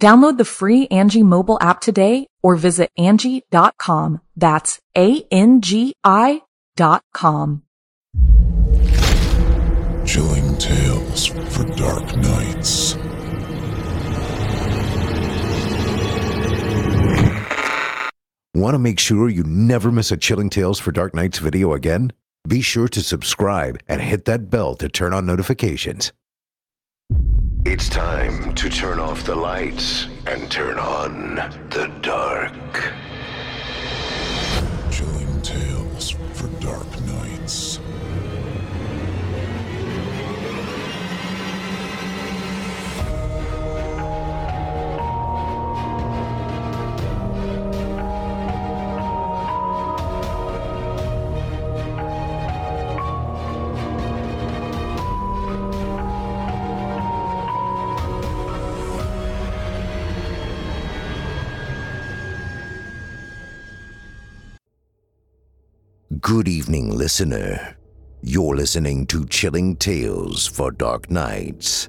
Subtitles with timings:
[0.00, 4.20] Download the free Angi mobile app today or visit Angi.com.
[4.36, 6.42] That's A-N-G-I
[6.76, 7.62] dot com.
[10.06, 12.96] Chilling tales for dark nights.
[18.54, 22.12] Want to make sure you never miss a Chilling Tales for Dark Nights video again?
[22.46, 26.12] Be sure to subscribe and hit that bell to turn on notifications.
[27.70, 31.34] It's time to turn off the lights and turn on
[31.68, 32.94] the dark.
[66.28, 67.74] Good evening, listener.
[68.20, 71.88] You're listening to Chilling Tales for Dark Nights.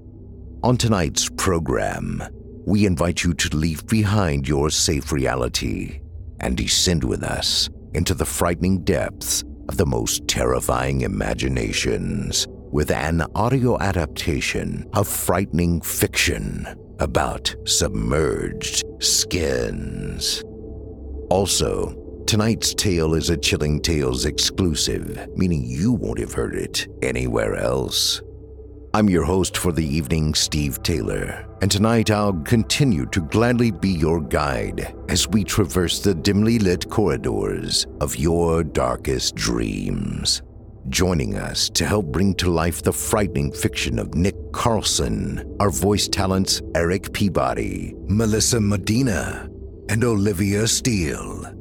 [0.63, 2.23] On tonight's program,
[2.65, 5.99] we invite you to leave behind your safe reality
[6.39, 13.25] and descend with us into the frightening depths of the most terrifying imaginations with an
[13.35, 16.65] audio adaptation of frightening fiction
[16.99, 20.45] about submerged skins.
[21.29, 21.98] Also,
[22.29, 28.21] tonight's tale is a Chilling Tales exclusive, meaning you won't have heard it anywhere else.
[28.93, 33.89] I'm your host for the evening, Steve Taylor, and tonight I'll continue to gladly be
[33.89, 40.43] your guide as we traverse the dimly lit corridors of your darkest dreams.
[40.89, 46.07] Joining us to help bring to life the frightening fiction of Nick Carlson are voice
[46.07, 49.49] talents Eric Peabody, Melissa Medina,
[49.89, 51.58] and Olivia Steele.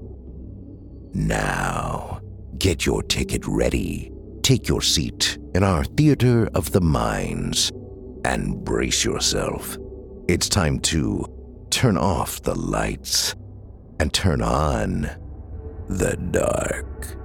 [1.18, 2.20] Now,
[2.58, 4.12] get your ticket ready,
[4.42, 7.72] take your seat in our theater of the minds,
[8.24, 9.76] and brace yourself.
[10.28, 11.24] It's time to
[11.70, 13.34] turn off the lights
[13.98, 15.10] and turn on
[15.88, 17.16] the dark.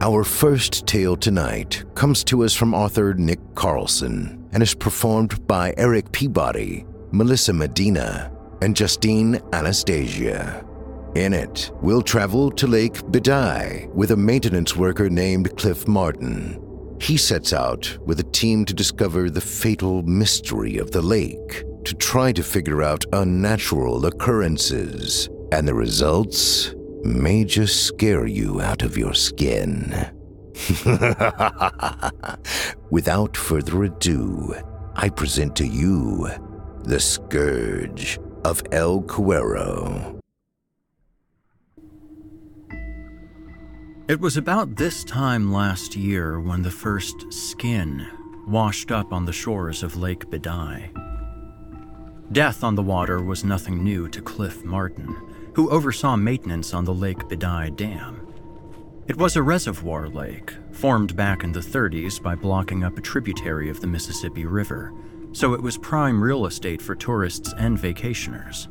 [0.00, 5.74] Our first tale tonight comes to us from author Nick Carlson and is performed by
[5.76, 8.30] Eric Peabody, Melissa Medina,
[8.62, 10.64] and Justine Anastasia.
[11.14, 16.58] In it, we'll travel to Lake Bidai with a maintenance worker named Cliff Martin.
[17.02, 21.94] He sets out with a team to discover the fatal mystery of the lake, to
[21.96, 28.96] try to figure out unnatural occurrences, and the results may just scare you out of
[28.96, 29.92] your skin.
[32.90, 34.54] Without further ado,
[34.94, 36.30] I present to you
[36.84, 40.21] The Scourge of El Cuero.
[44.08, 48.04] It was about this time last year when the first skin
[48.48, 50.90] washed up on the shores of Lake Bidai.
[52.32, 55.16] Death on the water was nothing new to Cliff Martin,
[55.54, 58.26] who oversaw maintenance on the Lake Bidai Dam.
[59.06, 63.70] It was a reservoir lake, formed back in the 30s by blocking up a tributary
[63.70, 64.92] of the Mississippi River,
[65.30, 68.66] so it was prime real estate for tourists and vacationers.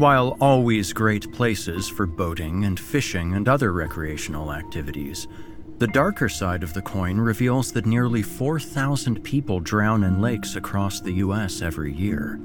[0.00, 5.28] While always great places for boating and fishing and other recreational activities,
[5.76, 11.02] the darker side of the coin reveals that nearly 4,000 people drown in lakes across
[11.02, 12.40] the US every year.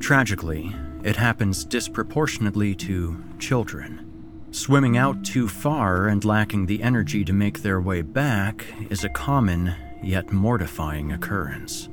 [0.00, 4.46] Tragically, it happens disproportionately to children.
[4.50, 9.08] Swimming out too far and lacking the energy to make their way back is a
[9.08, 11.88] common yet mortifying occurrence.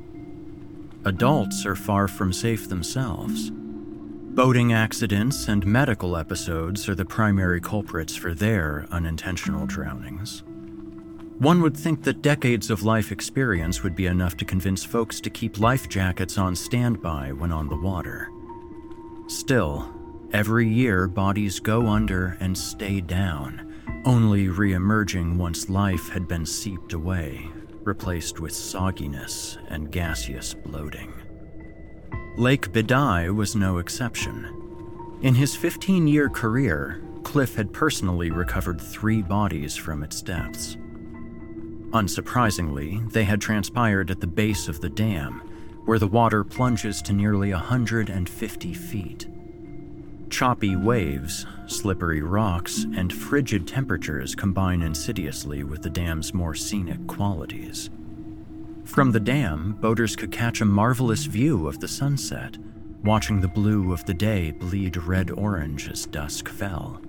[1.06, 3.54] Adults are far from safe themselves.
[4.38, 10.44] Boating accidents and medical episodes are the primary culprits for their unintentional drownings.
[11.40, 15.32] One would think that decades of life experience would be enough to convince folks to
[15.32, 18.30] keep life jackets on standby when on the water.
[19.26, 19.92] Still,
[20.32, 23.74] every year bodies go under and stay down,
[24.06, 27.50] only re emerging once life had been seeped away,
[27.82, 31.12] replaced with sogginess and gaseous bloating.
[32.38, 34.48] Lake Bidai was no exception.
[35.24, 40.78] In his 15 year career, Cliff had personally recovered three bodies from its depths.
[41.94, 45.42] Unsurprisingly, they had transpired at the base of the dam,
[45.86, 49.28] where the water plunges to nearly 150 feet.
[50.30, 57.90] Choppy waves, slippery rocks, and frigid temperatures combine insidiously with the dam's more scenic qualities.
[58.88, 62.58] From the dam, boaters could catch a marvelous view of the sunset,
[63.04, 67.00] watching the blue of the day bleed red orange as dusk fell.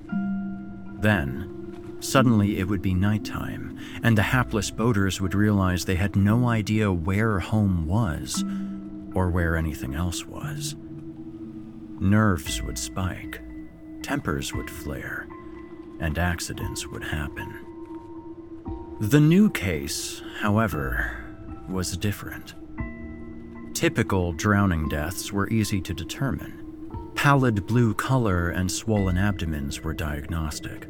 [1.00, 6.48] Then, suddenly it would be nighttime, and the hapless boaters would realize they had no
[6.48, 8.44] idea where home was
[9.14, 10.74] or where anything else was.
[12.00, 13.40] Nerves would spike,
[14.02, 15.28] tempers would flare,
[16.00, 17.54] and accidents would happen.
[19.00, 21.27] The new case, however,
[21.68, 22.54] was different.
[23.74, 27.12] Typical drowning deaths were easy to determine.
[27.14, 30.88] Pallid blue color and swollen abdomens were diagnostic.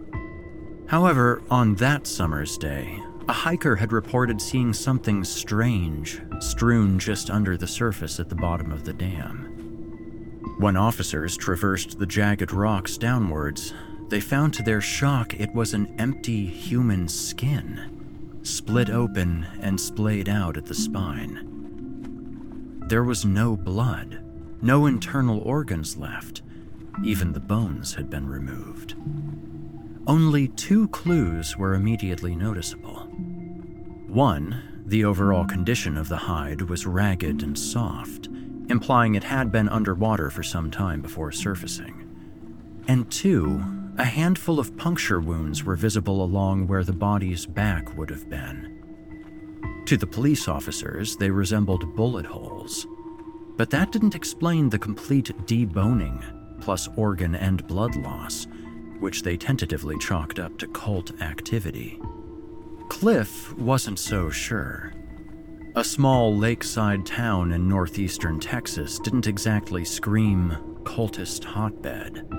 [0.87, 7.59] However, on that summer's day, a hiker had reported seeing something strange strewn just under
[7.59, 10.57] the surface at the bottom of the dam.
[10.59, 13.75] When officers traversed the jagged rocks downwards,
[14.09, 17.98] they found to their shock it was an empty human skin
[18.49, 21.45] split open and splayed out at the spine.
[22.89, 24.25] There was no blood,
[24.63, 26.43] no internal organs left,
[27.05, 28.95] even the bones had been removed.
[30.07, 33.01] Only two clues were immediately noticeable.
[34.07, 38.29] One, the overall condition of the hide was ragged and soft,
[38.71, 42.07] implying it had been underwater for some time before surfacing.
[42.89, 43.63] And two,
[43.99, 49.83] a handful of puncture wounds were visible along where the body's back would have been.
[49.87, 52.87] To the police officers, they resembled bullet holes.
[53.57, 56.23] But that didn't explain the complete deboning,
[56.61, 58.47] plus organ and blood loss,
[59.01, 62.01] which they tentatively chalked up to cult activity.
[62.89, 64.93] Cliff wasn't so sure.
[65.75, 72.38] A small lakeside town in northeastern Texas didn't exactly scream cultist hotbed.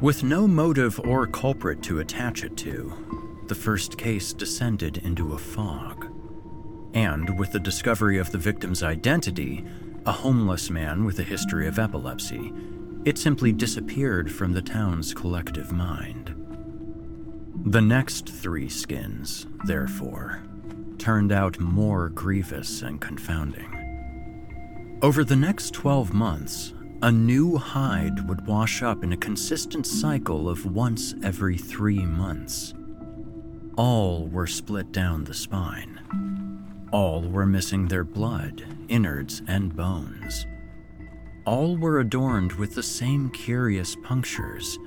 [0.00, 5.38] With no motive or culprit to attach it to, the first case descended into a
[5.38, 6.10] fog.
[6.94, 9.64] And with the discovery of the victim's identity,
[10.04, 12.52] a homeless man with a history of epilepsy,
[13.04, 16.34] it simply disappeared from the town's collective mind.
[17.66, 20.42] The next three skins, therefore,
[20.98, 24.98] turned out more grievous and confounding.
[25.02, 30.48] Over the next 12 months, a new hide would wash up in a consistent cycle
[30.48, 32.74] of once every three months.
[33.76, 36.00] All were split down the spine.
[36.92, 40.46] All were missing their blood, innards, and bones.
[41.44, 44.78] All were adorned with the same curious punctures,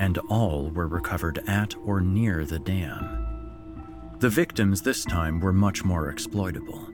[0.00, 4.14] and all were recovered at or near the dam.
[4.18, 6.90] The victims this time were much more exploitable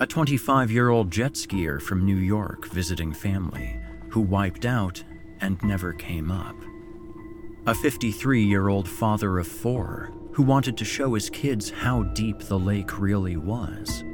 [0.00, 5.02] a 25 year old jet skier from New York visiting family who wiped out
[5.40, 6.54] and never came up.
[7.66, 12.38] A 53 year old father of four who wanted to show his kids how deep
[12.38, 14.04] the lake really was.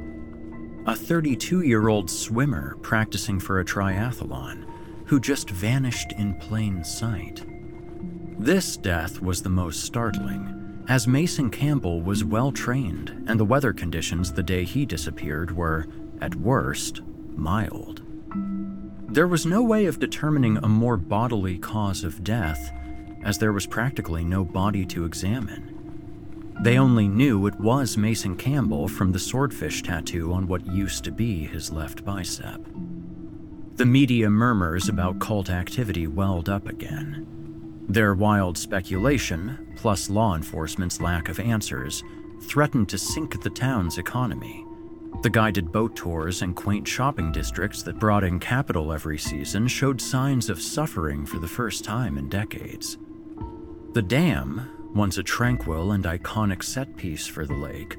[0.87, 4.65] A 32 year old swimmer practicing for a triathlon
[5.05, 7.45] who just vanished in plain sight.
[8.39, 13.73] This death was the most startling as Mason Campbell was well trained, and the weather
[13.73, 15.87] conditions the day he disappeared were,
[16.21, 17.01] at worst,
[17.35, 18.01] mild.
[19.09, 22.71] There was no way of determining a more bodily cause of death,
[23.23, 25.71] as there was practically no body to examine.
[26.61, 31.11] They only knew it was Mason Campbell from the swordfish tattoo on what used to
[31.11, 32.61] be his left bicep.
[33.75, 37.25] The media murmurs about cult activity welled up again.
[37.89, 42.03] Their wild speculation, plus law enforcement's lack of answers,
[42.41, 44.65] threatened to sink the town's economy.
[45.21, 49.99] The guided boat tours and quaint shopping districts that brought in capital every season showed
[50.01, 52.97] signs of suffering for the first time in decades.
[53.93, 57.97] The dam, once a tranquil and iconic set piece for the lake,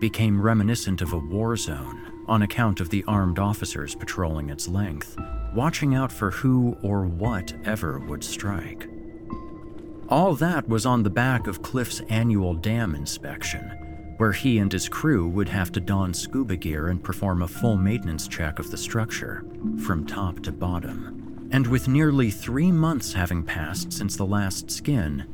[0.00, 5.16] became reminiscent of a war zone on account of the armed officers patrolling its length,
[5.54, 8.88] watching out for who or what ever would strike.
[10.08, 14.88] All that was on the back of Cliff's annual dam inspection, where he and his
[14.88, 18.76] crew would have to don scuba gear and perform a full maintenance check of the
[18.76, 19.44] structure,
[19.84, 21.48] from top to bottom.
[21.50, 25.26] And with nearly three months having passed since the last skin,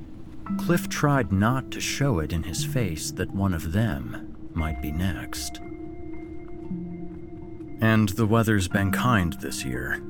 [0.59, 4.93] Cliff tried not to show it in his face that one of them might be
[4.93, 5.61] next.
[7.81, 10.03] And the weather's been kind this year?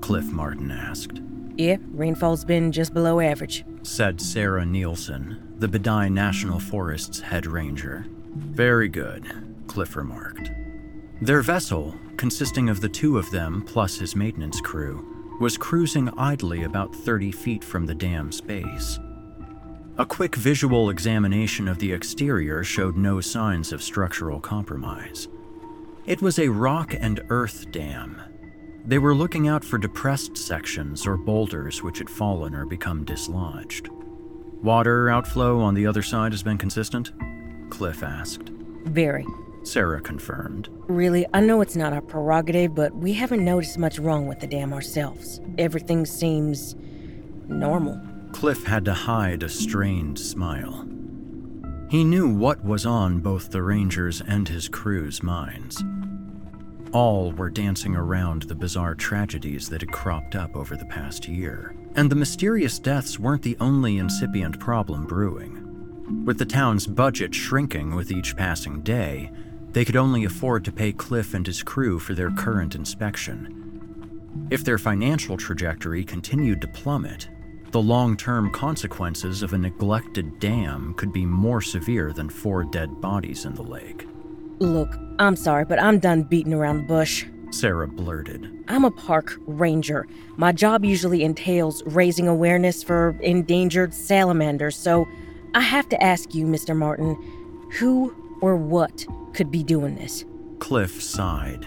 [0.00, 1.20] Cliff Martin asked.
[1.56, 8.06] Yeah, rainfall's been just below average, said Sarah Nielsen, the Bidai National Forest's head ranger.
[8.34, 9.24] Very good,
[9.66, 10.50] Cliff remarked.
[11.22, 16.64] Their vessel, consisting of the two of them plus his maintenance crew, was cruising idly
[16.64, 18.98] about 30 feet from the dam's base.
[19.98, 25.28] A quick visual examination of the exterior showed no signs of structural compromise.
[26.06, 28.20] It was a rock and earth dam.
[28.84, 33.88] They were looking out for depressed sections or boulders which had fallen or become dislodged.
[34.62, 37.12] Water outflow on the other side has been consistent?
[37.70, 38.50] Cliff asked.
[38.84, 39.26] Very.
[39.62, 40.68] Sarah confirmed.
[40.88, 44.46] Really, I know it's not our prerogative, but we haven't noticed much wrong with the
[44.46, 45.40] dam ourselves.
[45.58, 46.74] Everything seems
[47.46, 48.00] normal.
[48.32, 50.86] Cliff had to hide a strained smile.
[51.90, 55.82] He knew what was on both the Rangers and his crew's minds.
[56.92, 61.72] All were dancing around the bizarre tragedies that had cropped up over the past year.
[61.94, 66.24] And the mysterious deaths weren't the only incipient problem brewing.
[66.24, 69.30] With the town's budget shrinking with each passing day,
[69.70, 74.48] they could only afford to pay Cliff and his crew for their current inspection.
[74.50, 77.28] If their financial trajectory continued to plummet,
[77.70, 83.00] the long term consequences of a neglected dam could be more severe than four dead
[83.00, 84.08] bodies in the lake.
[84.60, 87.24] Look, I'm sorry, but I'm done beating around the bush.
[87.50, 88.62] Sarah blurted.
[88.68, 90.06] I'm a park ranger.
[90.36, 95.08] My job usually entails raising awareness for endangered salamanders, so
[95.54, 96.76] I have to ask you, Mr.
[96.76, 97.16] Martin,
[97.78, 100.24] who or what could be doing this?
[100.58, 101.66] Cliff sighed.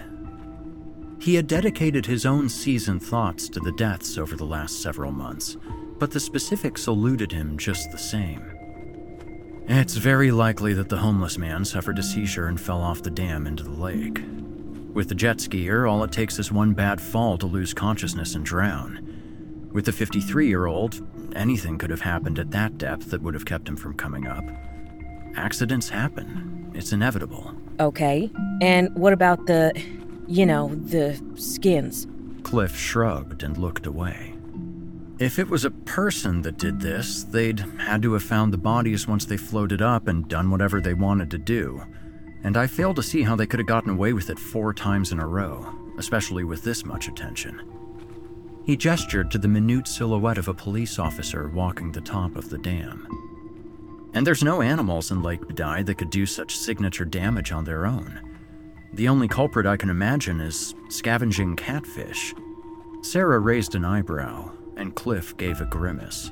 [1.20, 5.56] He had dedicated his own seasoned thoughts to the deaths over the last several months,
[5.98, 8.53] but the specifics eluded him just the same.
[9.66, 13.46] It's very likely that the homeless man suffered a seizure and fell off the dam
[13.46, 14.22] into the lake.
[14.92, 18.44] With the jet skier, all it takes is one bad fall to lose consciousness and
[18.44, 19.70] drown.
[19.72, 21.00] With the 53 year old,
[21.34, 24.44] anything could have happened at that depth that would have kept him from coming up.
[25.34, 27.54] Accidents happen, it's inevitable.
[27.80, 28.30] Okay.
[28.60, 29.72] And what about the,
[30.28, 32.06] you know, the skins?
[32.42, 34.33] Cliff shrugged and looked away.
[35.20, 39.06] If it was a person that did this, they'd had to have found the bodies
[39.06, 41.82] once they floated up and done whatever they wanted to do.
[42.42, 45.12] And I fail to see how they could have gotten away with it four times
[45.12, 47.62] in a row, especially with this much attention.
[48.66, 52.58] He gestured to the minute silhouette of a police officer walking the top of the
[52.58, 53.06] dam.
[54.14, 57.86] And there's no animals in Lake Bidai that could do such signature damage on their
[57.86, 58.20] own.
[58.92, 62.34] The only culprit I can imagine is scavenging catfish.
[63.02, 66.30] Sarah raised an eyebrow, and Cliff gave a grimace.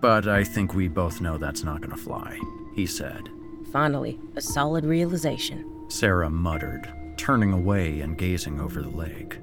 [0.00, 2.38] But I think we both know that's not gonna fly,
[2.74, 3.28] he said.
[3.72, 5.64] Finally, a solid realization.
[5.88, 9.38] Sarah muttered, turning away and gazing over the lake.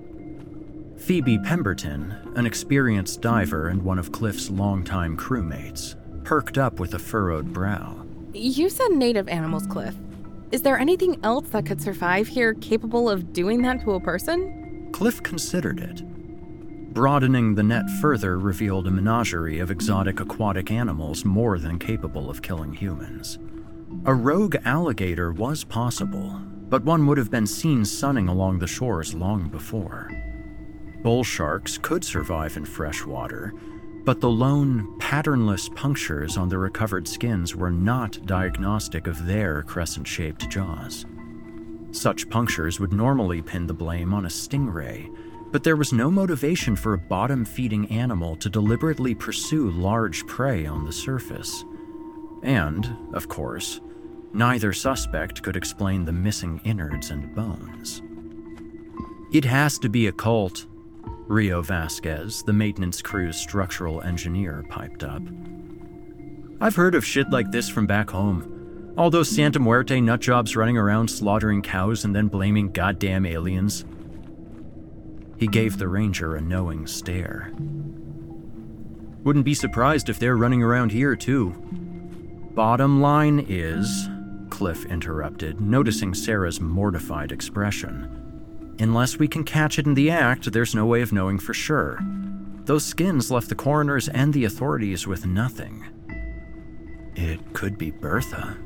[0.97, 6.99] Phoebe Pemberton, an experienced diver and one of Cliff's longtime crewmates, perked up with a
[6.99, 8.05] furrowed brow.
[8.33, 9.95] You said native animals, Cliff.
[10.51, 14.89] Is there anything else that could survive here capable of doing that to a person?
[14.91, 16.03] Cliff considered it.
[16.93, 22.41] Broadening the net further revealed a menagerie of exotic aquatic animals more than capable of
[22.41, 23.39] killing humans.
[24.05, 29.13] A rogue alligator was possible, but one would have been seen sunning along the shores
[29.13, 30.11] long before.
[31.01, 33.53] Bull sharks could survive in fresh water,
[34.03, 40.05] but the lone, patternless punctures on the recovered skins were not diagnostic of their crescent
[40.05, 41.05] shaped jaws.
[41.91, 45.09] Such punctures would normally pin the blame on a stingray
[45.51, 50.65] but there was no motivation for a bottom feeding animal to deliberately pursue large prey
[50.65, 51.65] on the surface.
[52.43, 53.81] And, of course,
[54.33, 58.01] neither suspect could explain the missing innards and bones.
[59.31, 60.65] It has to be a cult,
[61.27, 65.21] Rio Vasquez, the maintenance crew's structural engineer, piped up.
[66.59, 68.93] I've heard of shit like this from back home.
[68.97, 73.85] All those Santa Muerte nutjobs running around slaughtering cows and then blaming goddamn aliens.
[75.41, 77.51] He gave the ranger a knowing stare.
[79.23, 81.49] Wouldn't be surprised if they're running around here, too.
[82.53, 84.07] Bottom line is,
[84.51, 88.75] Cliff interrupted, noticing Sarah's mortified expression.
[88.79, 91.99] Unless we can catch it in the act, there's no way of knowing for sure.
[92.65, 95.83] Those skins left the coroners and the authorities with nothing.
[97.15, 98.59] It could be Bertha,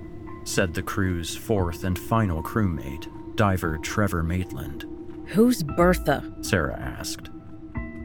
[0.43, 4.85] said the crew's fourth and final crewmate, diver Trevor Maitland.
[5.27, 6.23] Who's Bertha?
[6.41, 7.29] Sarah asked.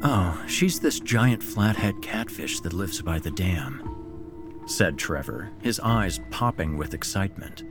[0.03, 6.21] Oh, she's this giant flathead catfish that lives by the dam, said Trevor, his eyes
[6.31, 7.65] popping with excitement.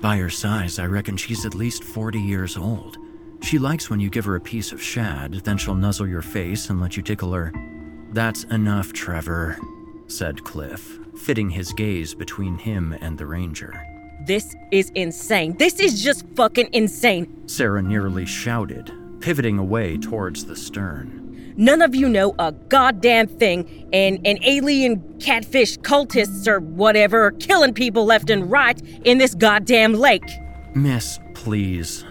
[0.00, 2.98] By her size, I reckon she's at least 40 years old.
[3.42, 6.70] She likes when you give her a piece of shad, then she'll nuzzle your face
[6.70, 7.52] and let you tickle her.
[8.12, 9.58] That's enough, Trevor,
[10.06, 13.74] said Cliff, fitting his gaze between him and the ranger.
[14.26, 15.54] This is insane.
[15.58, 17.46] This is just fucking insane.
[17.46, 18.90] Sarah nearly shouted,
[19.20, 21.52] pivoting away towards the stern.
[21.58, 27.32] None of you know a goddamn thing, and, and alien catfish cultists or whatever are
[27.32, 30.24] killing people left and right in this goddamn lake.
[30.74, 32.04] Miss, please,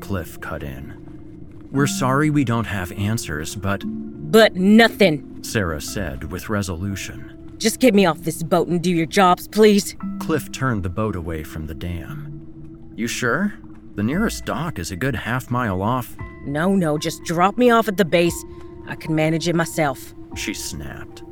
[0.00, 1.68] Cliff cut in.
[1.72, 3.82] We're sorry we don't have answers, but.
[3.86, 7.33] But nothing, Sarah said with resolution.
[7.64, 9.96] Just get me off this boat and do your jobs, please.
[10.18, 12.92] Cliff turned the boat away from the dam.
[12.94, 13.54] You sure?
[13.94, 16.14] The nearest dock is a good half mile off.
[16.44, 18.44] No, no, just drop me off at the base.
[18.86, 20.12] I can manage it myself.
[20.36, 21.22] She snapped.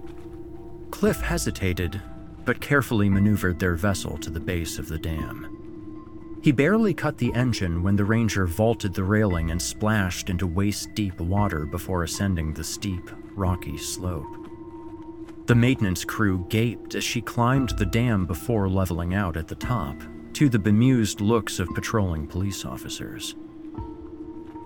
[0.90, 2.00] Cliff hesitated,
[2.46, 6.38] but carefully maneuvered their vessel to the base of the dam.
[6.42, 10.94] He barely cut the engine when the Ranger vaulted the railing and splashed into waist
[10.94, 14.41] deep water before ascending the steep, rocky slope.
[15.46, 19.96] The maintenance crew gaped as she climbed the dam before leveling out at the top,
[20.34, 23.34] to the bemused looks of patrolling police officers.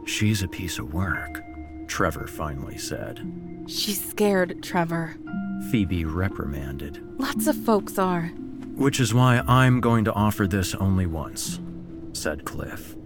[0.04, 1.42] She's a piece of work,
[1.88, 3.20] Trevor finally said.
[3.66, 5.16] She's scared, Trevor.
[5.70, 7.02] Phoebe reprimanded.
[7.18, 8.26] Lots of folks are.
[8.76, 11.58] Which is why I'm going to offer this only once
[12.16, 12.96] said Cliff.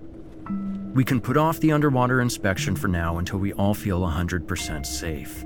[0.94, 5.44] We can put off the underwater inspection for now until we all feel 100% safe.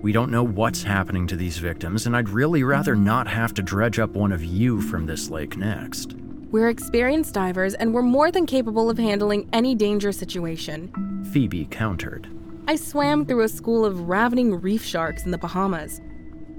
[0.00, 3.62] We don't know what's happening to these victims, and I'd really rather not have to
[3.62, 6.14] dredge up one of you from this lake next.
[6.52, 11.26] We're experienced divers, and we're more than capable of handling any danger situation.
[11.32, 12.28] Phoebe countered.
[12.68, 16.00] I swam through a school of ravening reef sharks in the Bahamas.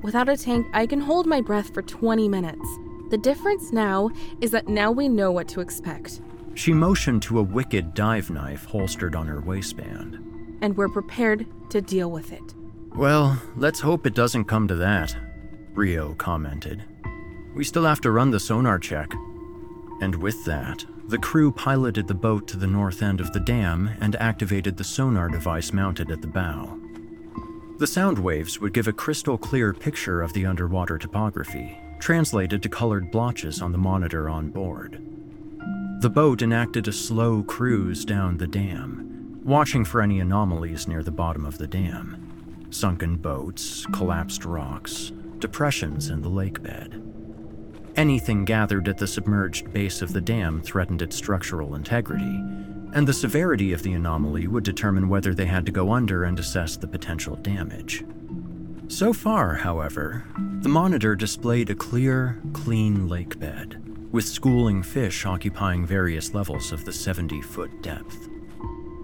[0.01, 2.67] Without a tank, I can hold my breath for 20 minutes.
[3.09, 4.11] The difference now
[4.41, 6.19] is that now we know what to expect.
[6.55, 10.57] She motioned to a wicked dive knife holstered on her waistband.
[10.61, 12.53] And we're prepared to deal with it.
[12.95, 15.15] Well, let's hope it doesn't come to that,
[15.73, 16.83] Rio commented.
[17.53, 19.11] We still have to run the sonar check.
[20.01, 23.89] And with that, the crew piloted the boat to the north end of the dam
[24.01, 26.79] and activated the sonar device mounted at the bow.
[27.77, 32.69] The sound waves would give a crystal clear picture of the underwater topography, translated to
[32.69, 35.01] colored blotches on the monitor on board.
[36.01, 41.11] The boat enacted a slow cruise down the dam, watching for any anomalies near the
[41.11, 42.38] bottom of the dam
[42.69, 47.03] sunken boats, collapsed rocks, depressions in the lake bed.
[47.95, 52.43] Anything gathered at the submerged base of the dam threatened its structural integrity,
[52.93, 56.39] and the severity of the anomaly would determine whether they had to go under and
[56.39, 58.03] assess the potential damage.
[58.87, 60.25] So far, however,
[60.61, 66.85] the monitor displayed a clear, clean lake bed with schooling fish occupying various levels of
[66.85, 68.28] the 70 foot depth.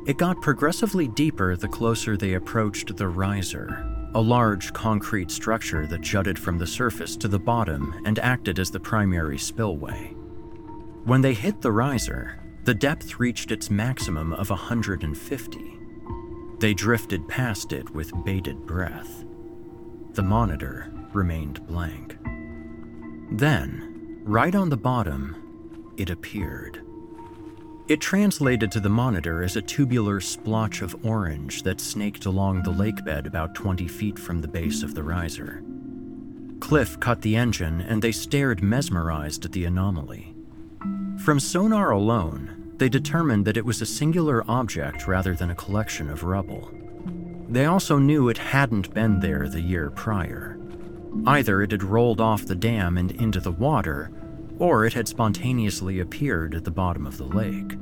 [0.06, 6.02] It got progressively deeper the closer they approached the riser, a large concrete structure that
[6.02, 10.14] jutted from the surface to the bottom and acted as the primary spillway.
[11.06, 15.80] When they hit the riser, the depth reached its maximum of 150.
[16.60, 19.26] They drifted past it with bated breath.
[20.14, 22.18] The monitor remained blank.
[23.32, 26.85] Then, Right on the bottom, it appeared.
[27.88, 32.72] It translated to the monitor as a tubular splotch of orange that snaked along the
[32.72, 35.64] lake bed about 20 feet from the base of the riser.
[36.60, 40.34] Cliff cut the engine and they stared mesmerized at the anomaly.
[41.20, 46.10] From sonar alone, they determined that it was a singular object rather than a collection
[46.10, 46.72] of rubble.
[47.48, 50.58] They also knew it hadn't been there the year prior.
[51.28, 54.10] Either it had rolled off the dam and into the water,
[54.60, 57.74] or it had spontaneously appeared at the bottom of the lake.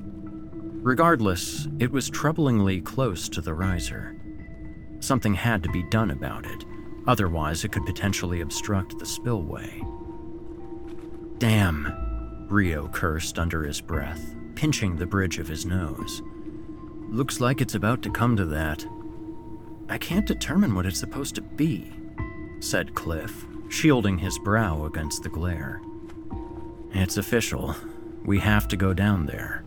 [0.82, 4.20] Regardless, it was troublingly close to the riser.
[5.00, 6.66] Something had to be done about it,
[7.08, 9.82] otherwise, it could potentially obstruct the spillway.
[11.38, 16.22] Damn, Rio cursed under his breath, pinching the bridge of his nose.
[17.10, 18.86] Looks like it's about to come to that.
[19.90, 21.92] I can't determine what it's supposed to be
[22.64, 25.82] said Cliff, shielding his brow against the glare.
[26.96, 27.76] It's official.
[28.24, 29.66] We have to go down there.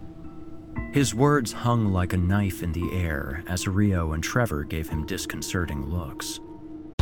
[0.92, 5.04] His words hung like a knife in the air as Rio and Trevor gave him
[5.06, 6.38] disconcerting looks.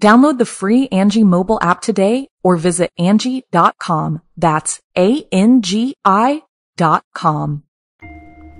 [0.00, 4.22] Download the free Angi mobile app today or visit Angi.com.
[4.34, 6.42] That's A-N-G-I
[6.78, 7.64] dot com.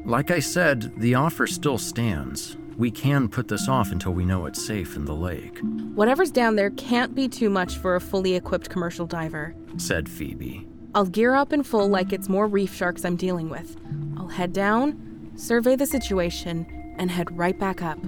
[0.04, 2.58] Like I said, the offer still stands.
[2.76, 5.58] We can put this off until we know it's safe in the lake.
[5.94, 10.66] Whatever's down there can't be too much for a fully equipped commercial diver, said Phoebe.
[10.94, 13.76] I'll gear up in full like it's more reef sharks I'm dealing with.
[14.18, 16.66] I'll head down, survey the situation,
[16.98, 17.98] and head right back up.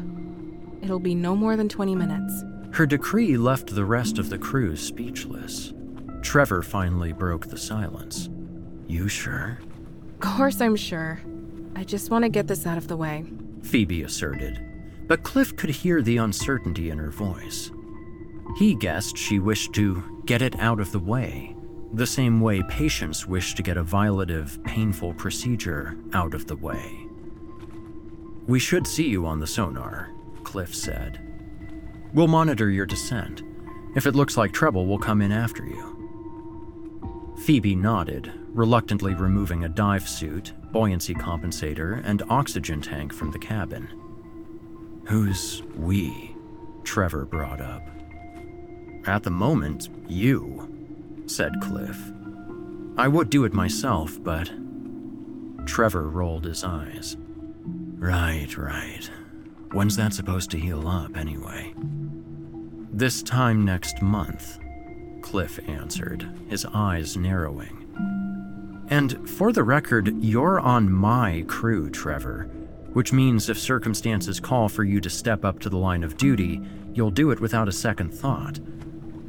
[0.83, 2.45] It'll be no more than 20 minutes.
[2.73, 5.75] Her decree left the rest of the crew speechless.
[6.23, 8.31] Trevor finally broke the silence.
[8.87, 9.59] You sure?
[10.15, 11.21] Of course, I'm sure.
[11.77, 13.25] I just want to get this out of the way.
[13.63, 14.59] Phoebe asserted,
[15.07, 17.71] but Cliff could hear the uncertainty in her voice.
[18.57, 21.55] He guessed she wished to get it out of the way,
[21.93, 27.07] the same way patients wish to get a violative, painful procedure out of the way.
[28.47, 30.11] We should see you on the sonar,
[30.43, 31.32] Cliff said.
[32.15, 33.43] We'll monitor your descent.
[33.97, 37.35] If it looks like trouble, we'll come in after you.
[37.45, 43.89] Phoebe nodded, reluctantly removing a dive suit, buoyancy compensator, and oxygen tank from the cabin.
[45.07, 46.37] Who's we?
[46.85, 47.83] Trevor brought up.
[49.07, 51.99] At the moment, you, said Cliff.
[52.97, 54.51] I would do it myself, but.
[55.67, 57.17] Trevor rolled his eyes.
[57.97, 59.11] Right, right.
[59.73, 61.75] When's that supposed to heal up, anyway?
[62.95, 64.59] This time next month,
[65.23, 67.79] Cliff answered, his eyes narrowing.
[68.89, 72.51] And for the record, you're on my crew, Trevor,
[72.93, 76.61] which means if circumstances call for you to step up to the line of duty,
[76.93, 78.61] you'll do it without a second thought.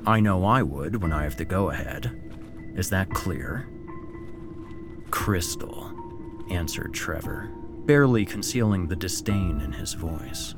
[0.05, 2.21] I know I would when I have the go ahead.
[2.75, 3.69] Is that clear?
[5.09, 5.89] Crystal,
[6.49, 7.49] answered Trevor,
[7.85, 10.53] barely concealing the disdain in his voice.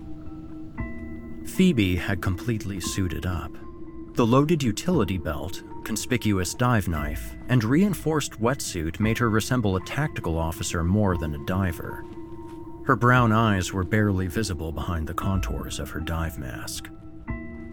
[1.56, 3.50] Phoebe had completely suited up.
[4.15, 10.38] The loaded utility belt, conspicuous dive knife, and reinforced wetsuit made her resemble a tactical
[10.38, 12.04] officer more than a diver.
[12.84, 16.89] Her brown eyes were barely visible behind the contours of her dive mask.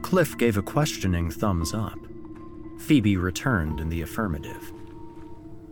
[0.03, 1.99] Cliff gave a questioning thumbs up.
[2.79, 4.73] Phoebe returned in the affirmative.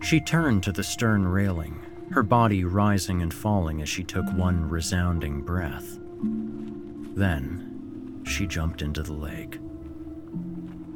[0.02, 4.68] She turned to the stern railing, her body rising and falling as she took one
[4.68, 5.96] resounding breath.
[7.14, 7.69] Then,
[8.24, 9.58] she jumped into the lake.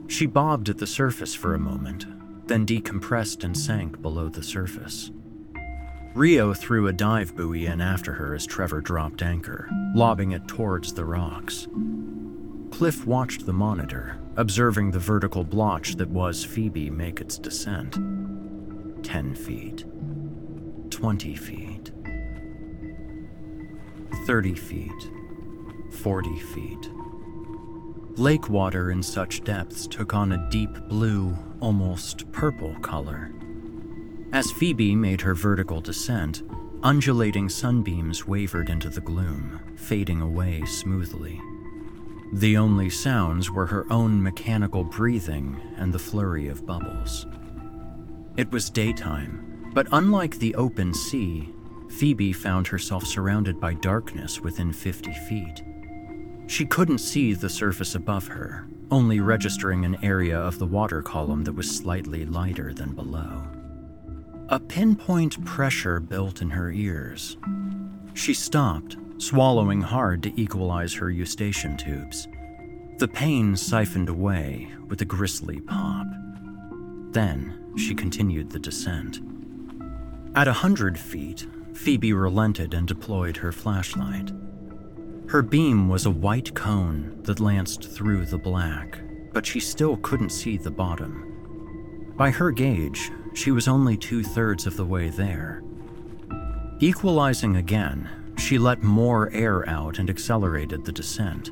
[0.07, 2.07] She bobbed at the surface for a moment,
[2.47, 5.11] then decompressed and sank below the surface.
[6.15, 10.93] Rio threw a dive buoy in after her as Trevor dropped anchor, lobbing it towards
[10.93, 11.67] the rocks.
[12.71, 17.95] Cliff watched the monitor, observing the vertical blotch that was Phoebe make its descent.
[19.05, 19.85] Ten feet.
[20.91, 21.91] Twenty feet.
[24.27, 25.11] Thirty feet.
[25.91, 26.91] Forty feet.
[28.17, 33.33] Lake water in such depths took on a deep blue, almost purple color.
[34.33, 36.45] As Phoebe made her vertical descent,
[36.85, 41.41] undulating sunbeams wavered into the gloom, fading away smoothly.
[42.33, 47.27] The only sounds were her own mechanical breathing and the flurry of bubbles.
[48.37, 51.53] It was daytime, but unlike the open sea,
[51.91, 55.65] Phoebe found herself surrounded by darkness within 50 feet.
[56.47, 61.45] She couldn't see the surface above her, only registering an area of the water column
[61.45, 63.43] that was slightly lighter than below.
[64.51, 67.39] A pinpoint pressure built in her ears.
[68.13, 72.29] She stopped, swallowing hard to equalize her eustachian tubes.
[72.99, 76.07] The pain siphoned away with a grisly pop.
[77.11, 79.21] Then she continued the descent.
[80.37, 84.33] At a hundred feet, Phoebe relented and deployed her flashlight.
[85.29, 89.01] Her beam was a white cone that lanced through the black,
[89.33, 92.13] but she still couldn't see the bottom.
[92.17, 95.63] By her gauge, she was only two thirds of the way there.
[96.81, 101.51] Equalizing again, she let more air out and accelerated the descent.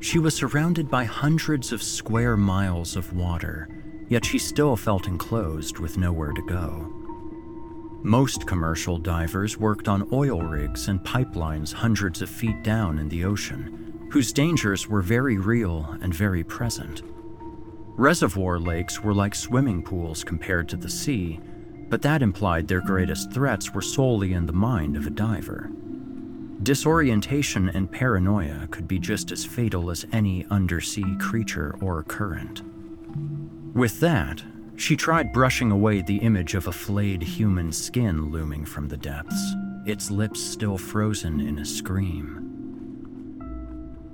[0.00, 3.68] She was surrounded by hundreds of square miles of water,
[4.08, 7.03] yet she still felt enclosed with nowhere to go.
[8.04, 13.24] Most commercial divers worked on oil rigs and pipelines hundreds of feet down in the
[13.24, 17.00] ocean, whose dangers were very real and very present.
[17.96, 21.40] Reservoir lakes were like swimming pools compared to the sea,
[21.88, 25.70] but that implied their greatest threats were solely in the mind of a diver.
[26.62, 32.60] Disorientation and paranoia could be just as fatal as any undersea creature or current.
[33.72, 34.42] With that,
[34.76, 39.54] she tried brushing away the image of a flayed human skin looming from the depths,
[39.86, 42.40] its lips still frozen in a scream.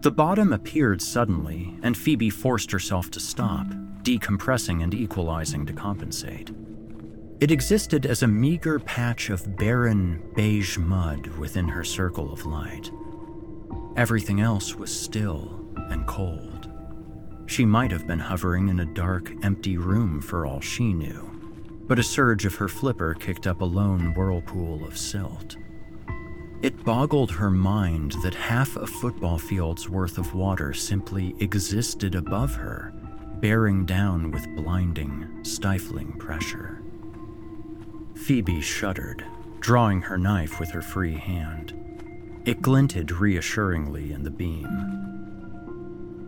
[0.00, 3.66] The bottom appeared suddenly, and Phoebe forced herself to stop,
[4.02, 6.50] decompressing and equalizing to compensate.
[7.40, 12.90] It existed as a meager patch of barren, beige mud within her circle of light.
[13.96, 16.49] Everything else was still and cold.
[17.50, 21.28] She might have been hovering in a dark, empty room for all she knew,
[21.88, 25.56] but a surge of her flipper kicked up a lone whirlpool of silt.
[26.62, 32.54] It boggled her mind that half a football field's worth of water simply existed above
[32.54, 32.94] her,
[33.40, 36.80] bearing down with blinding, stifling pressure.
[38.14, 39.26] Phoebe shuddered,
[39.58, 41.74] drawing her knife with her free hand.
[42.44, 45.19] It glinted reassuringly in the beam.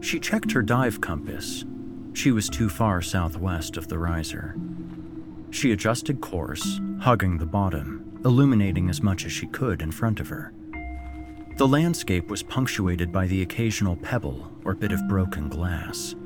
[0.03, 1.65] She checked her dive compass.
[2.13, 4.57] She was too far southwest of the riser.
[5.51, 10.29] She adjusted course, hugging the bottom, illuminating as much as she could in front of
[10.29, 10.53] her.
[11.57, 16.17] The landscape was punctuated by the occasional pebble or bit of broken glass.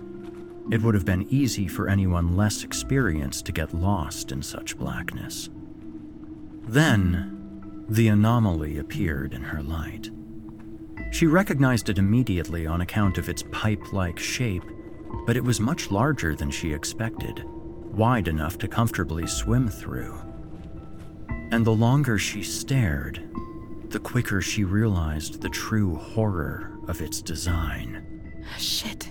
[0.71, 5.51] It would have been easy for anyone less experienced to get lost in such blackness.
[6.63, 10.11] Then, the anomaly appeared in her light.
[11.11, 14.65] She recognized it immediately on account of its pipe like shape,
[15.27, 20.19] but it was much larger than she expected, wide enough to comfortably swim through.
[21.51, 23.23] And the longer she stared,
[23.91, 28.43] the quicker she realized the true horror of its design.
[28.59, 29.09] Shit.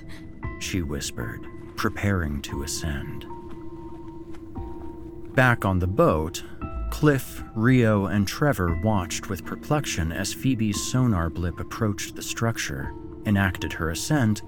[0.60, 3.26] She whispered, preparing to ascend.
[5.34, 6.44] Back on the boat,
[6.96, 12.94] Cliff, Rio, and Trevor watched with perplexion as Phoebe's sonar blip approached the structure,
[13.26, 14.44] enacted her ascent,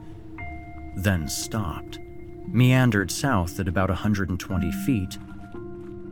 [0.95, 1.99] then stopped,
[2.47, 5.17] meandered south at about 120 feet,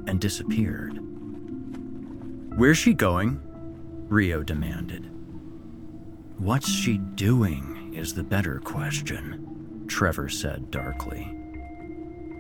[0.08, 1.00] and disappeared.
[2.58, 3.40] Where's she going?
[4.10, 5.10] Rio demanded.
[6.38, 11.34] What's she doing is the better question, Trevor said darkly.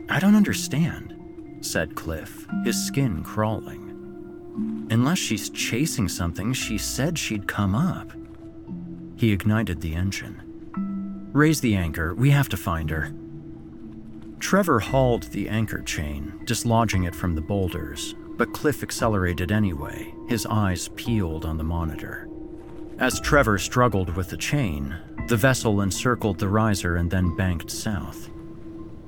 [0.10, 1.15] I don't understand,
[1.62, 3.85] said Cliff, his skin crawling.
[4.89, 8.11] Unless she's chasing something, she said she'd come up.
[9.17, 10.41] He ignited the engine.
[11.33, 13.11] Raise the anchor, we have to find her.
[14.39, 20.45] Trevor hauled the anchor chain, dislodging it from the boulders, but Cliff accelerated anyway, his
[20.45, 22.29] eyes peeled on the monitor.
[22.99, 24.95] As Trevor struggled with the chain,
[25.27, 28.29] the vessel encircled the riser and then banked south.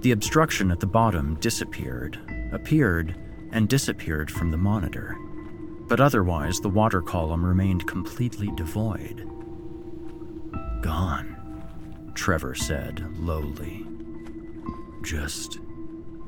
[0.02, 2.20] The obstruction at the bottom disappeared,
[2.52, 3.16] appeared,
[3.52, 5.18] and disappeared from the monitor.
[5.88, 9.28] But otherwise, the water column remained completely devoid.
[10.82, 13.86] Gone, Trevor said lowly.
[15.02, 15.60] Just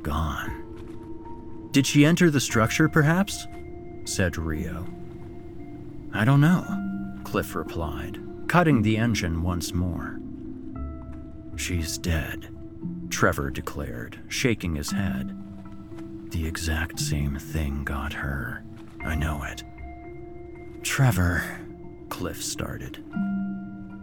[0.01, 1.69] gone.
[1.71, 3.47] Did she enter the structure, perhaps?
[4.05, 4.87] said Rio.
[6.13, 10.19] I don't know, Cliff replied, cutting the engine once more.
[11.55, 12.49] She's dead,
[13.09, 15.35] Trevor declared, shaking his head.
[16.31, 18.63] The exact same thing got her.
[19.03, 19.63] I know it.
[20.83, 21.43] Trevor,
[22.09, 23.03] Cliff started.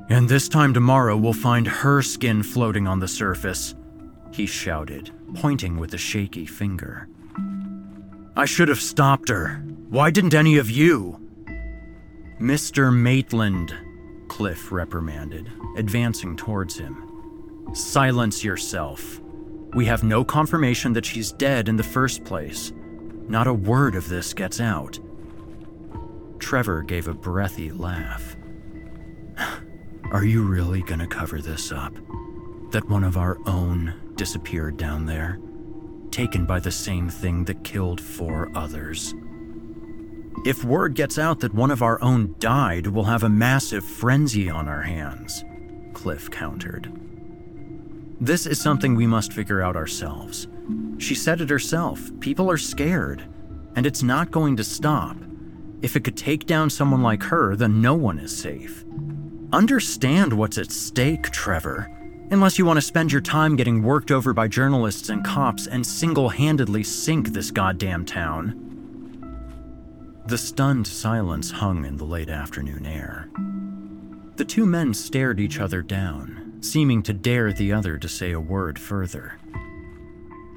[0.08, 3.74] And this time tomorrow we'll find her skin floating on the surface,
[4.32, 7.08] he shouted, pointing with a shaky finger.
[8.36, 9.64] I should have stopped her.
[9.88, 11.20] Why didn't any of you?
[12.40, 12.94] Mr.
[12.94, 13.74] Maitland,
[14.28, 17.72] Cliff reprimanded, advancing towards him.
[17.72, 19.20] Silence yourself.
[19.74, 22.72] We have no confirmation that she's dead in the first place.
[23.28, 24.98] Not a word of this gets out.
[26.38, 28.36] Trevor gave a breathy laugh.
[30.12, 31.94] Are you really gonna cover this up?
[32.70, 35.40] That one of our own disappeared down there?
[36.12, 39.14] Taken by the same thing that killed four others?
[40.44, 44.48] If word gets out that one of our own died, we'll have a massive frenzy
[44.48, 45.44] on our hands,
[45.94, 46.92] Cliff countered.
[48.20, 50.48] This is something we must figure out ourselves.
[50.98, 53.24] She said it herself people are scared,
[53.74, 55.16] and it's not going to stop.
[55.82, 58.84] If it could take down someone like her, then no one is safe.
[59.52, 61.90] Understand what's at stake, Trevor.
[62.30, 65.86] Unless you want to spend your time getting worked over by journalists and cops and
[65.86, 68.62] single handedly sink this goddamn town.
[70.26, 73.28] The stunned silence hung in the late afternoon air.
[74.34, 78.40] The two men stared each other down, seeming to dare the other to say a
[78.40, 79.38] word further.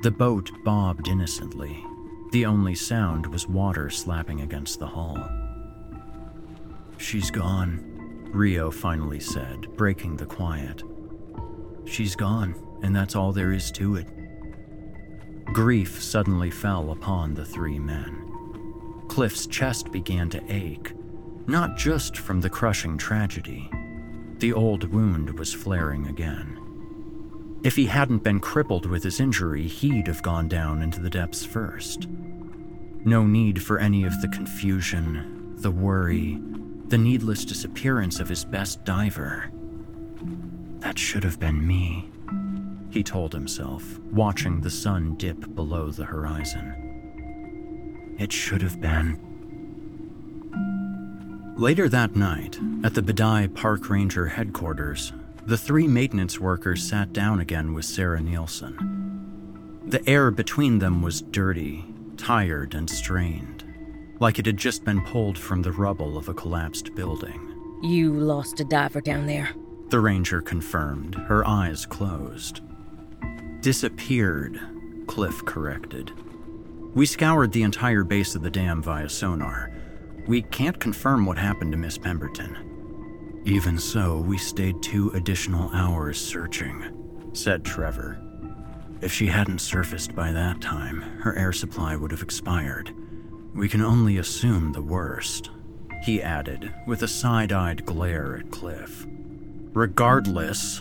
[0.02, 1.84] The boat bobbed innocently.
[2.32, 5.30] The only sound was water slapping against the hull.
[6.98, 10.84] She's gone, Rio finally said, breaking the quiet.
[11.86, 14.08] She's gone, and that's all there is to it.
[15.54, 19.06] Grief suddenly fell upon the three men.
[19.08, 20.94] Cliff's chest began to ache,
[21.48, 23.70] not just from the crushing tragedy.
[24.40, 26.58] The old wound was flaring again.
[27.62, 31.46] If he hadn't been crippled with his injury, he'd have gone down into the depths
[31.46, 32.08] first.
[33.04, 36.40] No need for any of the confusion, the worry,
[36.88, 39.52] the needless disappearance of his best diver.
[40.80, 42.10] That should have been me,
[42.90, 48.16] he told himself, watching the sun dip below the horizon.
[48.18, 49.20] It should have been.
[51.60, 55.12] Later that night, at the Bidai Park Ranger headquarters,
[55.46, 59.82] the three maintenance workers sat down again with Sarah Nielsen.
[59.86, 61.84] The air between them was dirty,
[62.16, 63.66] tired, and strained,
[64.22, 67.54] like it had just been pulled from the rubble of a collapsed building.
[67.84, 69.50] You lost a diver down there.
[69.90, 72.62] The ranger confirmed, her eyes closed.
[73.60, 74.62] Disappeared,
[75.08, 76.14] Cliff corrected.
[76.96, 79.74] We scoured the entire base of the dam via sonar.
[80.30, 83.42] We can't confirm what happened to Miss Pemberton.
[83.46, 88.22] Even so, we stayed two additional hours searching, said Trevor.
[89.02, 92.94] If she hadn't surfaced by that time, her air supply would have expired.
[93.56, 95.50] We can only assume the worst,
[96.04, 99.08] he added, with a side eyed glare at Cliff.
[99.74, 100.80] Regardless,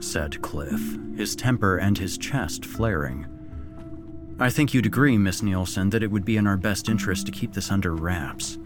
[0.00, 0.80] said Cliff,
[1.14, 3.26] his temper and his chest flaring.
[4.40, 7.32] I think you'd agree, Miss Nielsen, that it would be in our best interest to
[7.32, 8.56] keep this under wraps.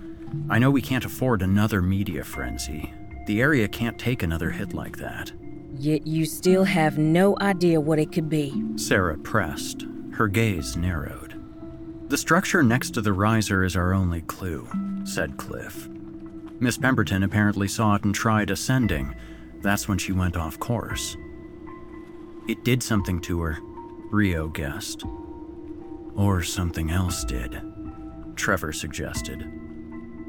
[0.49, 2.93] I know we can't afford another media frenzy.
[3.27, 5.33] The area can't take another hit like that.
[5.75, 8.63] Yet you still have no idea what it could be.
[8.77, 11.39] Sarah pressed, her gaze narrowed.
[12.09, 14.69] The structure next to the riser is our only clue,
[15.05, 15.89] said Cliff.
[16.61, 19.15] Miss Pemberton apparently saw it and tried ascending.
[19.63, 21.17] That's when she went off course.
[22.49, 23.59] It did something to her,
[24.11, 25.05] Rio guessed.
[26.15, 27.63] Or something else did,
[28.37, 29.49] Trevor suggested.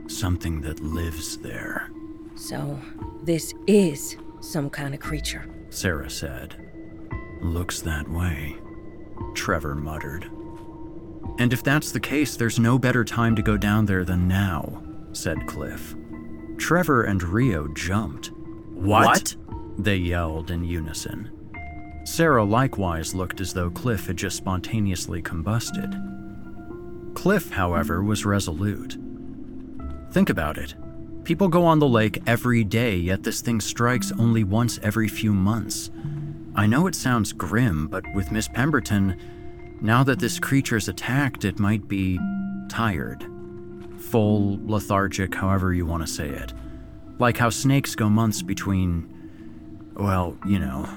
[0.08, 1.89] Something that lives there.
[2.36, 2.80] So,
[3.24, 6.56] this is some kind of creature, Sarah said.
[7.42, 8.58] Looks that way,
[9.34, 10.30] Trevor muttered.
[11.39, 14.84] And if that's the case, there's no better time to go down there than now,
[15.13, 15.96] said Cliff.
[16.58, 18.32] Trevor and Rio jumped.
[18.74, 19.06] What?
[19.06, 19.36] what?
[19.78, 21.32] They yelled in unison.
[22.06, 25.96] Sarah likewise looked as though Cliff had just spontaneously combusted.
[27.16, 28.98] Cliff, however, was resolute.
[30.13, 30.76] Think about it.
[31.23, 35.34] People go on the lake every day, yet this thing strikes only once every few
[35.34, 35.89] months.
[36.54, 39.17] I know it sounds grim, but with Miss Pemberton,
[39.82, 42.19] now that this creature's attacked, it might be
[42.69, 43.26] tired.
[43.97, 46.54] Full, lethargic, however you want to say it.
[47.17, 49.10] Like how snakes go months between.
[49.95, 50.88] Well, you know,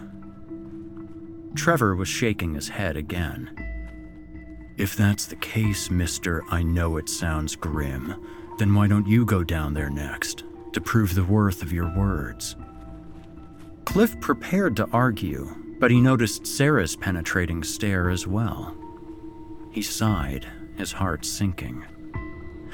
[1.55, 4.75] Trevor was shaking his head again.
[4.77, 8.15] If that's the case, mister, I know it sounds grim.
[8.59, 12.57] Then why don't you go down there next, to prove the worth of your words?
[13.85, 18.75] Cliff prepared to argue, but he noticed Sarah's penetrating stare as well.
[19.71, 20.47] He sighed,
[20.77, 21.85] his heart sinking.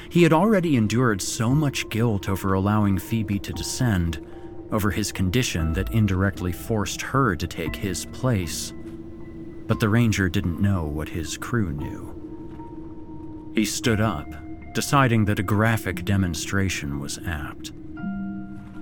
[0.09, 4.25] He had already endured so much guilt over allowing Phoebe to descend
[4.71, 8.73] over his condition that indirectly forced her to take his place.
[9.67, 13.51] But the ranger didn't know what his crew knew.
[13.55, 14.27] He stood up,
[14.73, 17.71] deciding that a graphic demonstration was apt.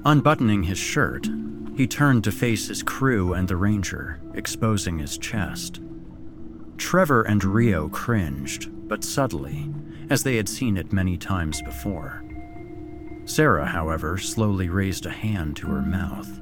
[0.05, 1.27] Unbuttoning his shirt,
[1.75, 5.81] he turned to face his crew and the ranger, exposing his chest.
[6.77, 9.69] Trevor and Rio cringed, but subtly,
[10.09, 12.23] as they had seen it many times before.
[13.25, 16.39] Sarah, however, slowly raised a hand to her mouth.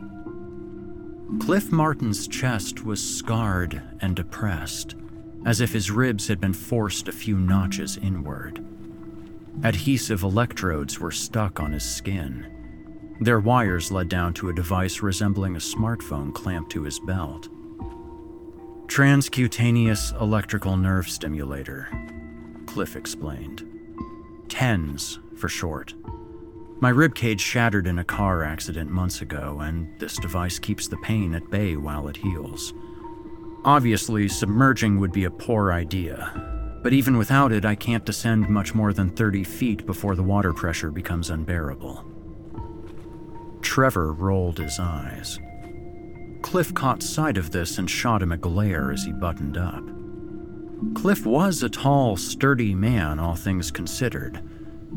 [1.40, 4.96] Cliff Martin's chest was scarred and depressed,
[5.46, 8.66] as if his ribs had been forced a few notches inward.
[9.64, 12.48] Adhesive electrodes were stuck on his skin.
[13.20, 17.50] Their wires led down to a device resembling a smartphone clamped to his belt.
[18.88, 21.90] Transcutaneous electrical nerve stimulator,
[22.68, 23.66] Cliff explained.
[24.48, 25.94] TENS for short.
[26.80, 31.36] My ribcage shattered in a car accident months ago, and this device keeps the pain
[31.36, 32.74] at bay while it heals.
[33.66, 38.74] Obviously, submerging would be a poor idea, but even without it, I can't descend much
[38.74, 42.06] more than 30 feet before the water pressure becomes unbearable.
[43.62, 45.40] Trevor rolled his eyes.
[46.42, 49.84] Cliff caught sight of this and shot him a glare as he buttoned up.
[50.96, 54.42] Cliff was a tall, sturdy man, all things considered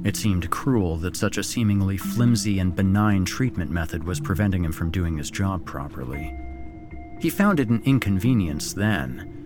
[0.05, 4.73] it seemed cruel that such a seemingly flimsy and benign treatment method was preventing him
[4.73, 6.37] from doing his job properly.
[7.21, 9.42] He found it an inconvenience then.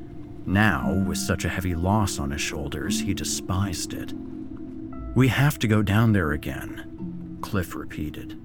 [0.47, 4.13] Now, with such a heavy loss on his shoulders, he despised it.
[5.17, 8.39] We have to go down there again, Cliff repeated.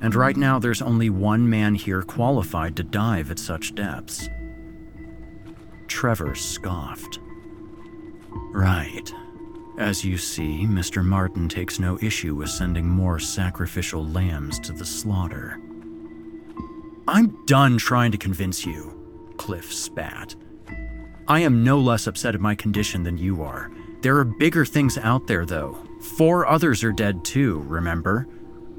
[0.00, 4.28] And right now, there's only one man here qualified to dive at such depths.
[5.88, 7.18] Trevor scoffed.
[8.52, 9.12] Right,
[9.78, 11.04] as you see, Mr.
[11.04, 15.60] Martin takes no issue with sending more sacrificial lambs to the slaughter.
[17.06, 18.94] I'm done trying to convince you,
[19.38, 20.34] Cliff spat.
[21.28, 23.70] I am no less upset at my condition than you are.
[24.00, 25.78] There are bigger things out there, though.
[26.16, 28.26] Four others are dead too, remember?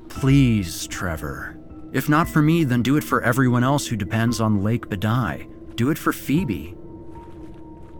[0.09, 1.57] Please, Trevor.
[1.93, 5.75] If not for me, then do it for everyone else who depends on Lake Bidai.
[5.75, 6.75] Do it for Phoebe.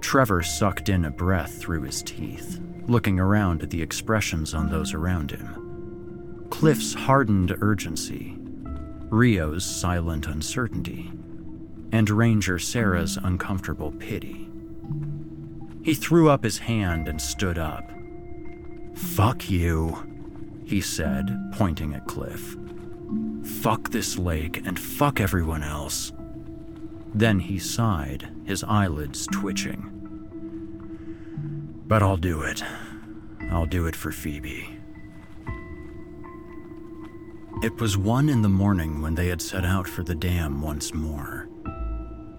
[0.02, 4.94] Trevor sucked in a breath through his teeth looking around at the expressions on those
[4.94, 6.48] around him.
[6.50, 8.36] Cliff's hardened urgency,
[9.10, 11.12] Rio's silent uncertainty,
[11.92, 14.50] and Ranger Sarah's uncomfortable pity.
[15.84, 17.90] He threw up his hand and stood up.
[18.96, 19.98] Fuck you,
[20.66, 22.56] he said, pointing at Cliff.
[23.44, 26.14] Fuck this lake and fuck everyone else.
[27.14, 29.96] Then he sighed, his eyelids twitching.
[31.88, 32.64] But I'll do it.
[33.50, 34.70] I'll do it for Phoebe.
[37.64, 40.94] It was one in the morning when they had set out for the dam once
[40.94, 41.49] more.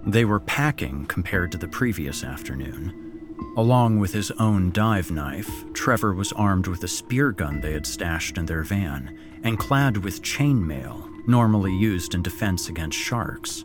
[0.07, 3.11] They were packing compared to the previous afternoon.
[3.57, 7.87] Along with his own dive knife, Trevor was armed with a spear gun they had
[7.87, 13.65] stashed in their van and clad with chainmail, normally used in defense against sharks.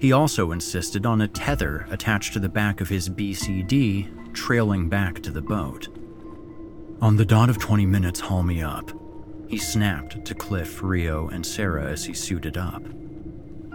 [0.00, 5.20] He also insisted on a tether attached to the back of his BCD trailing back
[5.22, 5.88] to the boat.
[7.00, 8.92] On the dot of 20 minutes, haul me up.
[9.48, 12.82] He snapped to Cliff, Rio, and Sarah as he suited up.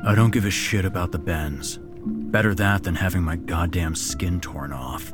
[0.05, 1.79] I don't give a shit about the bends.
[2.05, 5.13] Better that than having my goddamn skin torn off.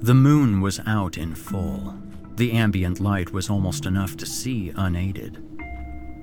[0.00, 1.94] The moon was out in full.
[2.36, 5.44] The ambient light was almost enough to see unaided.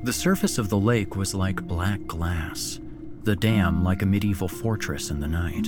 [0.03, 2.79] The surface of the lake was like black glass,
[3.21, 5.67] the dam like a medieval fortress in the night.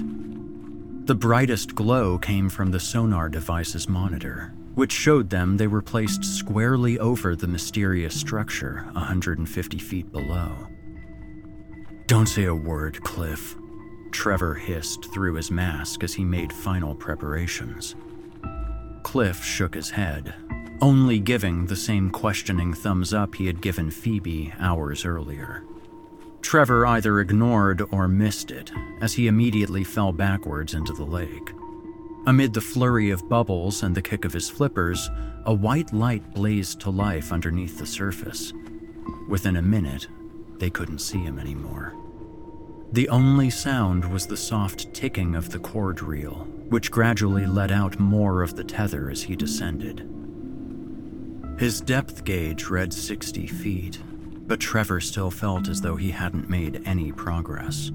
[1.05, 6.25] The brightest glow came from the sonar device's monitor, which showed them they were placed
[6.25, 10.67] squarely over the mysterious structure 150 feet below.
[12.07, 13.57] Don't say a word, Cliff,
[14.11, 17.95] Trevor hissed through his mask as he made final preparations.
[19.03, 20.33] Cliff shook his head,
[20.79, 25.65] only giving the same questioning thumbs up he had given Phoebe hours earlier.
[26.41, 31.51] Trevor either ignored or missed it, as he immediately fell backwards into the lake.
[32.25, 35.09] Amid the flurry of bubbles and the kick of his flippers,
[35.45, 38.53] a white light blazed to life underneath the surface.
[39.27, 40.07] Within a minute,
[40.59, 41.93] they couldn't see him anymore.
[42.91, 47.99] The only sound was the soft ticking of the cord reel, which gradually let out
[47.99, 50.07] more of the tether as he descended.
[51.59, 53.99] His depth gauge read 60 feet,
[54.47, 57.91] but Trevor still felt as though he hadn't made any progress.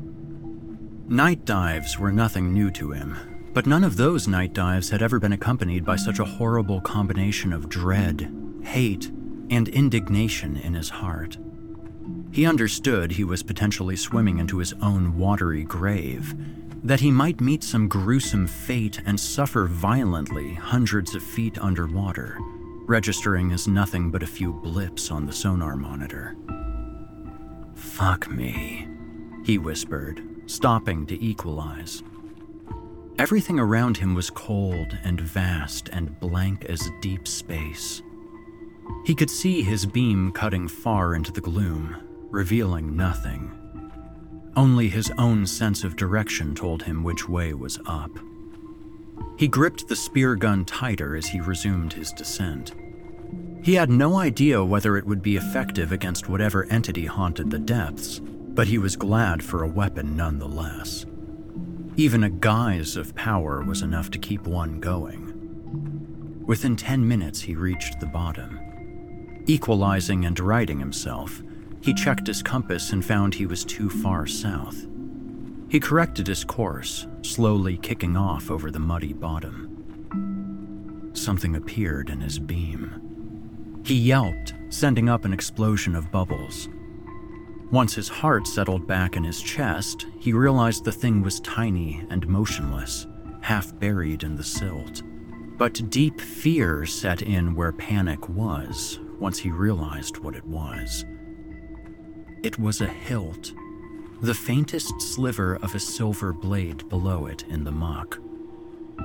[1.08, 3.16] Night dives were nothing new to him,
[3.54, 7.52] but none of those night dives had ever been accompanied by such a horrible combination
[7.52, 8.32] of dread,
[8.62, 9.06] hate,
[9.50, 11.38] and indignation in his heart.
[12.32, 16.34] He understood he was potentially swimming into his own watery grave,
[16.82, 22.38] that he might meet some gruesome fate and suffer violently hundreds of feet underwater,
[22.86, 26.34] registering as nothing but a few blips on the sonar monitor.
[27.74, 28.88] Fuck me,
[29.44, 32.02] he whispered, stopping to equalize.
[33.18, 38.02] Everything around him was cold and vast and blank as deep space.
[39.04, 41.96] He could see his beam cutting far into the gloom,
[42.32, 43.52] revealing nothing.
[44.56, 48.10] Only his own sense of direction told him which way was up.
[49.38, 52.74] He gripped the spear gun tighter as he resumed his descent.
[53.62, 58.20] He had no idea whether it would be effective against whatever entity haunted the depths,
[58.20, 61.06] but he was glad for a weapon nonetheless.
[61.96, 66.42] Even a guise of power was enough to keep one going.
[66.46, 68.58] Within 10 minutes, he reached the bottom.
[69.46, 71.42] Equalizing and righting himself,
[71.82, 74.86] he checked his compass and found he was too far south.
[75.68, 81.10] He corrected his course, slowly kicking off over the muddy bottom.
[81.14, 83.80] Something appeared in his beam.
[83.84, 86.68] He yelped, sending up an explosion of bubbles.
[87.72, 92.28] Once his heart settled back in his chest, he realized the thing was tiny and
[92.28, 93.06] motionless,
[93.40, 95.02] half buried in the silt.
[95.56, 101.04] But deep fear set in where panic was once he realized what it was.
[102.42, 103.52] It was a hilt,
[104.20, 108.18] the faintest sliver of a silver blade below it in the muck.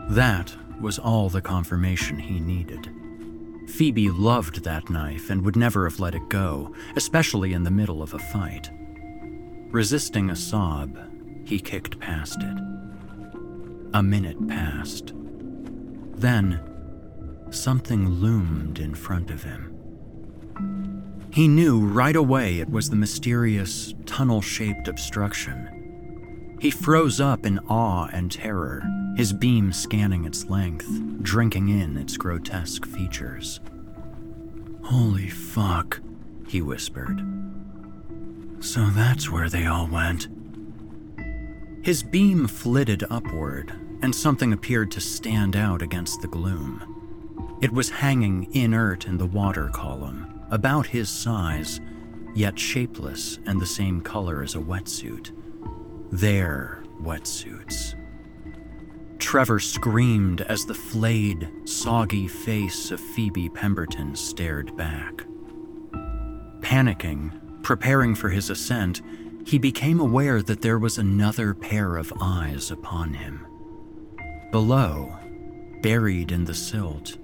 [0.09, 2.89] That was all the confirmation he needed.
[3.67, 8.01] Phoebe loved that knife and would never have let it go, especially in the middle
[8.01, 8.71] of a fight.
[9.69, 10.97] Resisting a sob,
[11.45, 12.57] he kicked past it.
[13.93, 15.13] A minute passed.
[16.15, 16.59] Then,
[17.51, 19.76] something loomed in front of him.
[21.31, 26.57] He knew right away it was the mysterious, tunnel shaped obstruction.
[26.59, 28.83] He froze up in awe and terror,
[29.15, 30.87] his beam scanning its length,
[31.21, 33.59] drinking in its grotesque features.
[34.83, 36.01] Holy fuck,
[36.47, 37.21] he whispered.
[38.59, 40.29] So that's where they all went.
[41.83, 43.71] His beam flitted upward,
[44.01, 47.57] and something appeared to stand out against the gloom.
[47.61, 51.79] It was hanging inert in the water column, about his size,
[52.33, 55.31] yet shapeless and the same color as a wetsuit.
[56.11, 57.95] Their wetsuits.
[59.19, 65.25] Trevor screamed as the flayed, soggy face of Phoebe Pemberton stared back.
[66.61, 69.01] Panicking, preparing for his ascent,
[69.45, 73.45] he became aware that there was another pair of eyes upon him.
[74.51, 75.17] Below,
[75.81, 77.17] buried in the silt,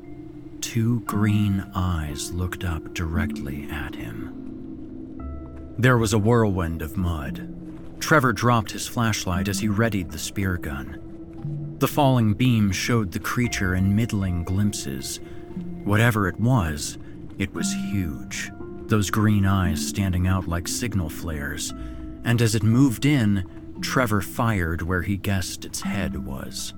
[0.64, 5.76] two green eyes looked up directly at him.
[5.78, 7.54] There was a whirlwind of mud.
[8.00, 11.76] Trevor dropped his flashlight as he readied the spear gun.
[11.80, 15.20] The falling beam showed the creature in middling glimpses.
[15.84, 16.98] Whatever it was,
[17.38, 18.50] it was huge,
[18.86, 21.74] those green eyes standing out like signal flares,
[22.24, 26.74] and as it moved in, Trevor fired where he guessed its head was.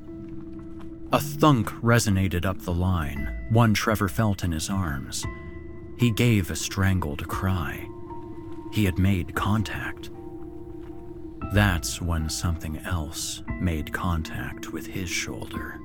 [1.12, 5.26] A thunk resonated up the line, one Trevor felt in his arms.
[5.98, 7.88] He gave a strangled cry.
[8.74, 10.10] He had made contact.
[11.54, 15.80] That's when something else made contact with his shoulder.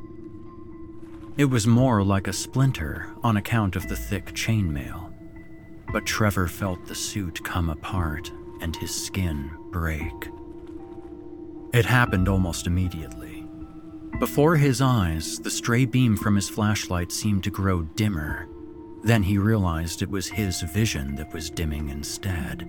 [1.36, 5.12] It was more like a splinter on account of the thick chainmail,
[5.92, 10.28] but Trevor felt the suit come apart and his skin break.
[11.72, 13.29] It happened almost immediately.
[14.18, 18.48] Before his eyes, the stray beam from his flashlight seemed to grow dimmer.
[19.02, 22.68] Then he realized it was his vision that was dimming instead.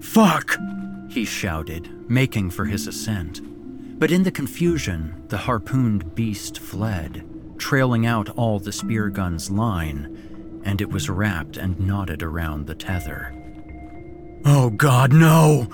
[0.00, 0.56] Fuck!
[1.08, 3.40] He shouted, making for his ascent.
[3.98, 7.24] But in the confusion, the harpooned beast fled,
[7.58, 12.74] trailing out all the spear gun's line, and it was wrapped and knotted around the
[12.74, 13.34] tether.
[14.44, 15.66] Oh god, no!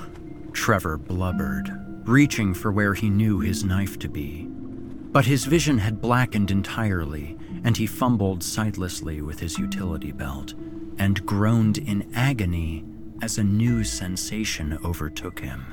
[0.53, 1.71] Trevor blubbered,
[2.05, 4.47] reaching for where he knew his knife to be.
[4.49, 10.55] But his vision had blackened entirely, and he fumbled sightlessly with his utility belt
[10.99, 12.85] and groaned in agony
[13.23, 15.65] as a new sensation overtook him.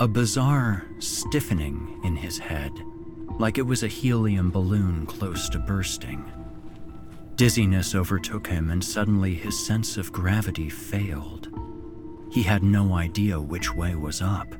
[0.00, 2.72] A bizarre stiffening in his head,
[3.38, 6.30] like it was a helium balloon close to bursting.
[7.36, 11.48] Dizziness overtook him, and suddenly his sense of gravity failed.
[12.30, 14.54] He had no idea which way was up.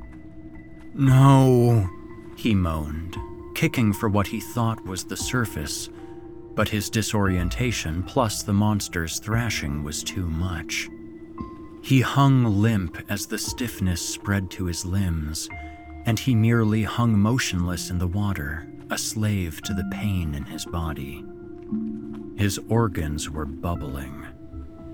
[0.93, 1.89] No,
[2.35, 3.17] he moaned,
[3.55, 5.89] kicking for what he thought was the surface,
[6.55, 10.89] but his disorientation plus the monster's thrashing was too much.
[11.87, 15.47] He hung limp as the stiffness spread to his limbs,
[16.05, 20.65] and he merely hung motionless in the water, a slave to the pain in his
[20.65, 21.23] body.
[22.35, 24.25] His organs were bubbling.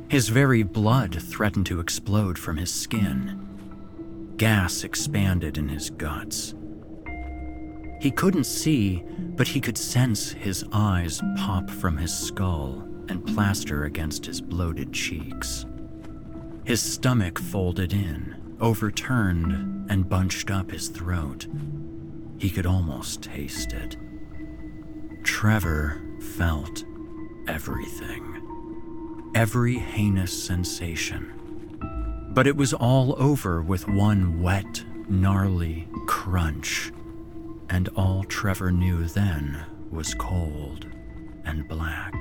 [0.08, 4.36] His very blood threatened to explode from his skin.
[4.38, 6.54] Gas expanded in his guts.
[8.02, 9.04] He couldn't see,
[9.36, 14.94] but he could sense his eyes pop from his skull and plaster against his bloated
[14.94, 15.66] cheeks.
[16.66, 21.46] His stomach folded in, overturned, and bunched up his throat.
[22.38, 23.98] He could almost taste it.
[25.24, 26.86] Trevor felt
[27.48, 29.32] everything.
[29.36, 31.34] Every heinous sensation.
[32.34, 36.94] But it was all over with one wet, gnarly crunch.
[37.70, 40.88] And all Trevor knew then was cold
[41.44, 42.14] and black.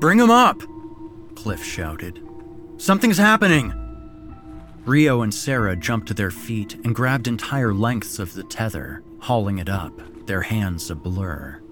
[0.00, 0.62] Bring him up!
[1.34, 2.20] Cliff shouted.
[2.76, 3.72] Something's happening!
[4.84, 9.58] Rio and Sarah jumped to their feet and grabbed entire lengths of the tether, hauling
[9.58, 11.62] it up, their hands a blur.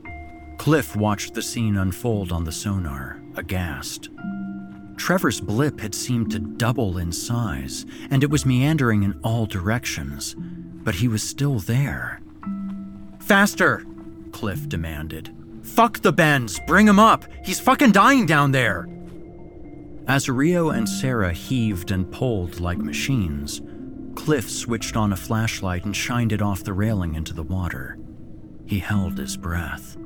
[0.56, 4.08] Cliff watched the scene unfold on the sonar, aghast.
[4.96, 10.36] Trevor's blip had seemed to double in size, and it was meandering in all directions,
[10.38, 12.20] but he was still there.
[13.18, 13.84] Faster!
[14.30, 15.34] Cliff demanded.
[15.62, 16.60] Fuck the bends!
[16.66, 17.24] Bring him up!
[17.44, 18.88] He's fucking dying down there!
[20.06, 23.62] As Rio and Sarah heaved and pulled like machines,
[24.16, 27.98] Cliff switched on a flashlight and shined it off the railing into the water.
[28.66, 29.96] He held his breath.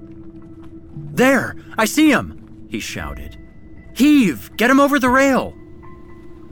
[1.12, 1.57] There!
[1.78, 2.66] I see him!
[2.68, 3.38] He shouted.
[3.94, 4.55] Heave!
[4.57, 5.55] Get him over the rail!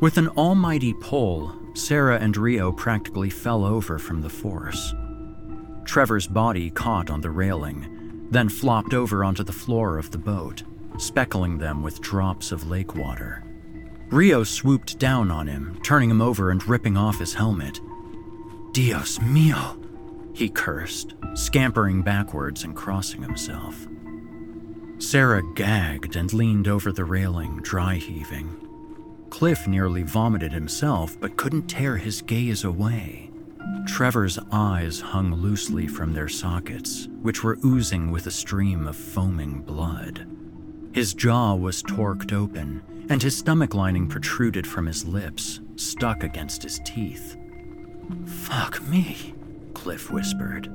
[0.00, 4.94] With an almighty pull, Sarah and Rio practically fell over from the force.
[5.84, 10.62] Trevor's body caught on the railing, then flopped over onto the floor of the boat,
[10.98, 13.42] speckling them with drops of lake water.
[14.10, 17.80] Rio swooped down on him, turning him over and ripping off his helmet.
[18.72, 19.78] Dios mio,
[20.34, 23.86] he cursed, scampering backwards and crossing himself.
[24.98, 28.60] Sarah gagged and leaned over the railing, dry heaving.
[29.30, 33.30] Cliff nearly vomited himself, but couldn't tear his gaze away.
[33.86, 39.60] Trevor's eyes hung loosely from their sockets, which were oozing with a stream of foaming
[39.60, 40.26] blood.
[40.94, 42.80] His jaw was torqued open,
[43.10, 47.36] and his stomach lining protruded from his lips, stuck against his teeth.
[48.24, 49.34] Fuck me,
[49.74, 50.70] Cliff whispered.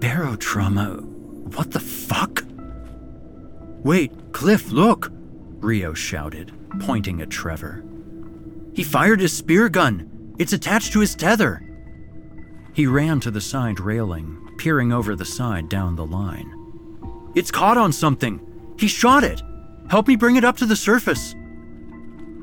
[0.00, 1.04] Barotrauma.
[1.54, 2.42] What the fuck?
[3.84, 5.12] Wait, Cliff, look!
[5.60, 7.84] Rio shouted, pointing at Trevor.
[8.74, 10.34] He fired his spear gun.
[10.40, 11.62] It's attached to his tether.
[12.72, 16.52] He ran to the side railing, peering over the side down the line.
[17.36, 18.44] It's caught on something.
[18.80, 19.42] He shot it!
[19.90, 21.34] Help me bring it up to the surface!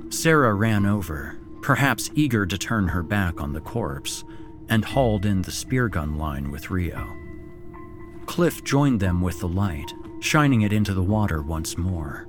[0.10, 4.24] Sarah ran over, perhaps eager to turn her back on the corpse,
[4.70, 7.12] and hauled in the spear gun line with Rio.
[8.28, 12.28] Cliff joined them with the light, shining it into the water once more.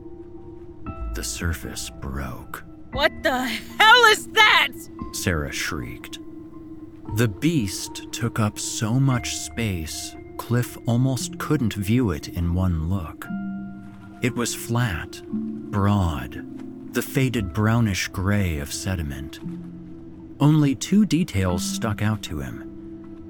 [1.14, 2.64] The surface broke.
[2.92, 4.68] What the hell is that?
[5.12, 6.18] Sarah shrieked.
[7.16, 13.26] The beast took up so much space, Cliff almost couldn't view it in one look.
[14.20, 16.44] It was flat, broad,
[16.92, 19.38] the faded brownish gray of sediment.
[20.40, 22.64] Only two details stuck out to him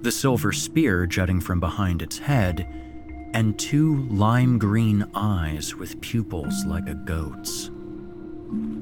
[0.01, 2.67] the silver spear jutting from behind its head,
[3.35, 7.71] and two lime green eyes with pupils like a goat's.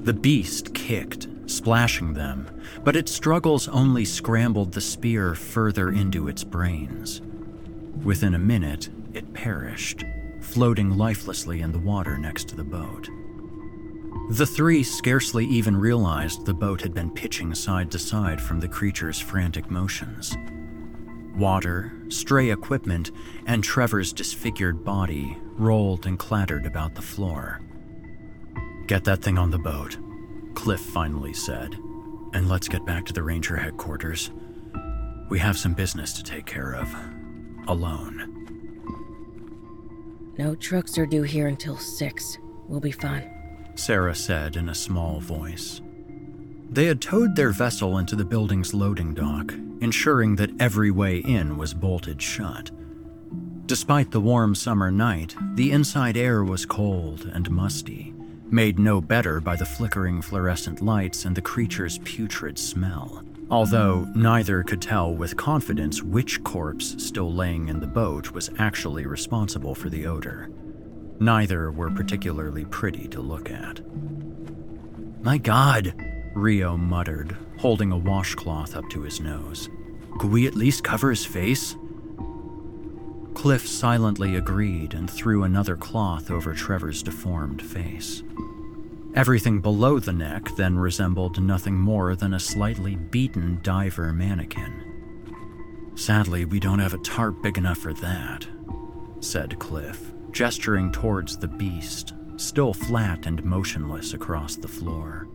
[0.02, 2.46] The beast kicked, splashing them,
[2.84, 7.22] but its struggles only scrambled the spear further into its brains.
[8.04, 10.04] Within a minute, it perished
[10.46, 13.08] floating lifelessly in the water next to the boat.
[14.30, 18.68] The three scarcely even realized the boat had been pitching side to side from the
[18.68, 20.36] creature's frantic motions.
[21.36, 23.12] Water, stray equipment,
[23.46, 27.60] and Trevor's disfigured body rolled and clattered about the floor.
[28.86, 29.96] Get that thing on the boat,
[30.54, 31.74] Cliff finally said,
[32.32, 34.30] and let's get back to the Ranger headquarters.
[35.28, 36.94] We have some business to take care of.
[37.68, 38.15] Alone.
[40.38, 42.38] No trucks are due here until 6.
[42.68, 43.30] We'll be fine.
[43.74, 45.80] Sarah said in a small voice.
[46.70, 51.56] They had towed their vessel into the building's loading dock, ensuring that every way in
[51.56, 52.70] was bolted shut.
[53.66, 58.14] Despite the warm summer night, the inside air was cold and musty,
[58.50, 63.24] made no better by the flickering fluorescent lights and the creature's putrid smell.
[63.48, 69.06] Although neither could tell with confidence which corpse still laying in the boat was actually
[69.06, 70.50] responsible for the odor.
[71.20, 73.80] Neither were particularly pretty to look at.
[75.22, 75.94] My god,
[76.34, 79.68] Rio muttered, holding a washcloth up to his nose.
[80.18, 81.76] Could we at least cover his face?
[83.34, 88.22] Cliff silently agreed and threw another cloth over Trevor's deformed face.
[89.16, 95.92] Everything below the neck then resembled nothing more than a slightly beaten diver mannequin.
[95.94, 98.46] Sadly, we don't have a tarp big enough for that,
[99.20, 105.26] said Cliff, gesturing towards the beast, still flat and motionless across the floor.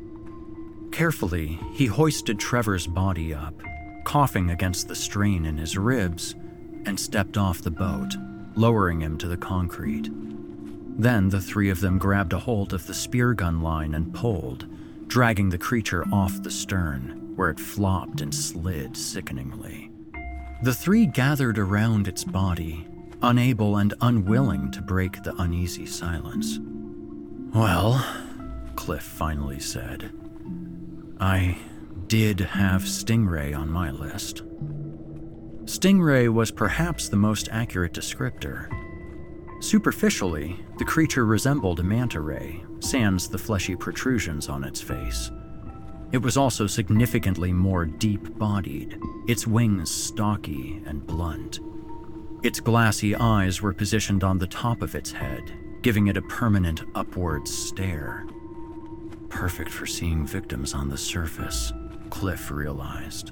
[0.91, 3.55] Carefully, he hoisted Trevor's body up,
[4.03, 6.35] coughing against the strain in his ribs
[6.85, 8.13] and stepped off the boat,
[8.55, 10.11] lowering him to the concrete.
[11.01, 14.67] Then the three of them grabbed a hold of the spear gun line and pulled,
[15.07, 19.89] dragging the creature off the stern, where it flopped and slid sickeningly.
[20.61, 22.87] The three gathered around its body,
[23.23, 26.59] unable and unwilling to break the uneasy silence.
[27.51, 28.05] Well,
[28.75, 30.11] Cliff finally said,
[31.19, 31.57] I
[32.05, 34.43] did have Stingray on my list.
[35.65, 38.69] Stingray was perhaps the most accurate descriptor.
[39.61, 45.29] Superficially, the creature resembled a manta ray, sans the fleshy protrusions on its face.
[46.11, 51.59] It was also significantly more deep bodied, its wings stocky and blunt.
[52.41, 55.43] Its glassy eyes were positioned on the top of its head,
[55.83, 58.25] giving it a permanent upward stare.
[59.29, 61.71] Perfect for seeing victims on the surface,
[62.09, 63.31] Cliff realized.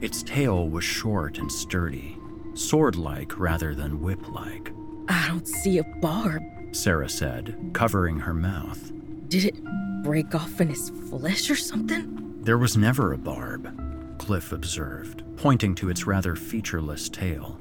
[0.00, 2.16] Its tail was short and sturdy,
[2.54, 4.72] sword like rather than whip like.
[5.10, 8.92] I don't see a barb, Sarah said, covering her mouth.
[9.28, 9.64] Did it
[10.04, 12.42] break off in his flesh or something?
[12.42, 17.58] There was never a barb, Cliff observed, pointing to its rather featureless tail.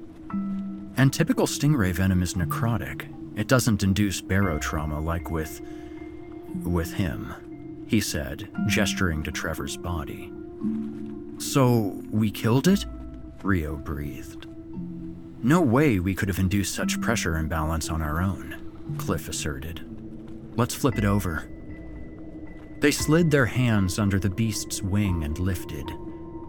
[0.95, 3.07] And typical stingray venom is necrotic.
[3.35, 5.59] It doesn't induce barotrauma like with.
[6.63, 10.31] with him, he said, gesturing to Trevor's body.
[11.39, 12.85] So, we killed it?
[13.41, 14.45] Rio breathed.
[15.41, 19.85] No way we could have induced such pressure imbalance on our own, Cliff asserted.
[20.57, 21.49] Let's flip it over.
[22.79, 25.89] They slid their hands under the beast's wing and lifted.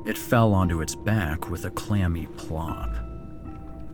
[0.06, 2.96] It fell onto its back with a clammy plop.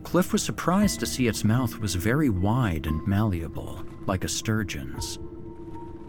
[0.03, 5.19] Cliff was surprised to see its mouth was very wide and malleable, like a sturgeon's.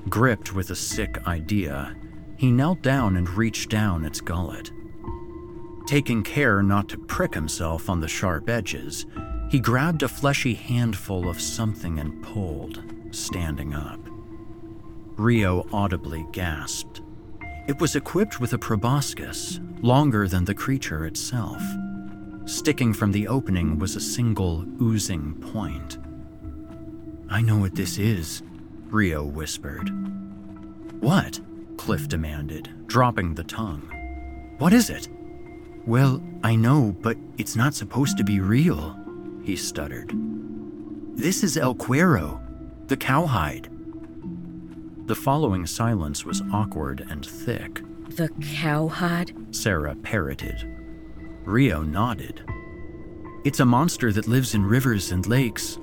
[0.09, 1.95] Gripped with a sick idea,
[2.39, 4.71] he knelt down and reached down its gullet.
[5.89, 9.07] Taking care not to prick himself on the sharp edges,
[9.49, 13.99] he grabbed a fleshy handful of something and pulled, standing up.
[15.17, 17.01] Rio audibly gasped.
[17.69, 21.63] It was equipped with a proboscis, longer than the creature itself.
[22.45, 25.97] Sticking from the opening was a single oozing point.
[27.31, 28.43] I know what this is,
[28.91, 29.89] Rio whispered.
[31.01, 31.41] What?
[31.79, 33.91] Cliff demanded, dropping the tongue.
[34.59, 35.09] What is it?
[35.89, 38.95] Well, I know, but it's not supposed to be real,
[39.43, 40.13] he stuttered.
[41.15, 42.43] This is El Cuero,
[42.89, 43.71] the cowhide.
[45.07, 47.81] The following silence was awkward and thick.
[48.11, 48.29] The
[48.61, 49.33] cowhide?
[49.51, 50.63] Sarah parroted.
[51.47, 52.43] Rio nodded.
[53.47, 55.79] It's a monster that lives in rivers and lakes.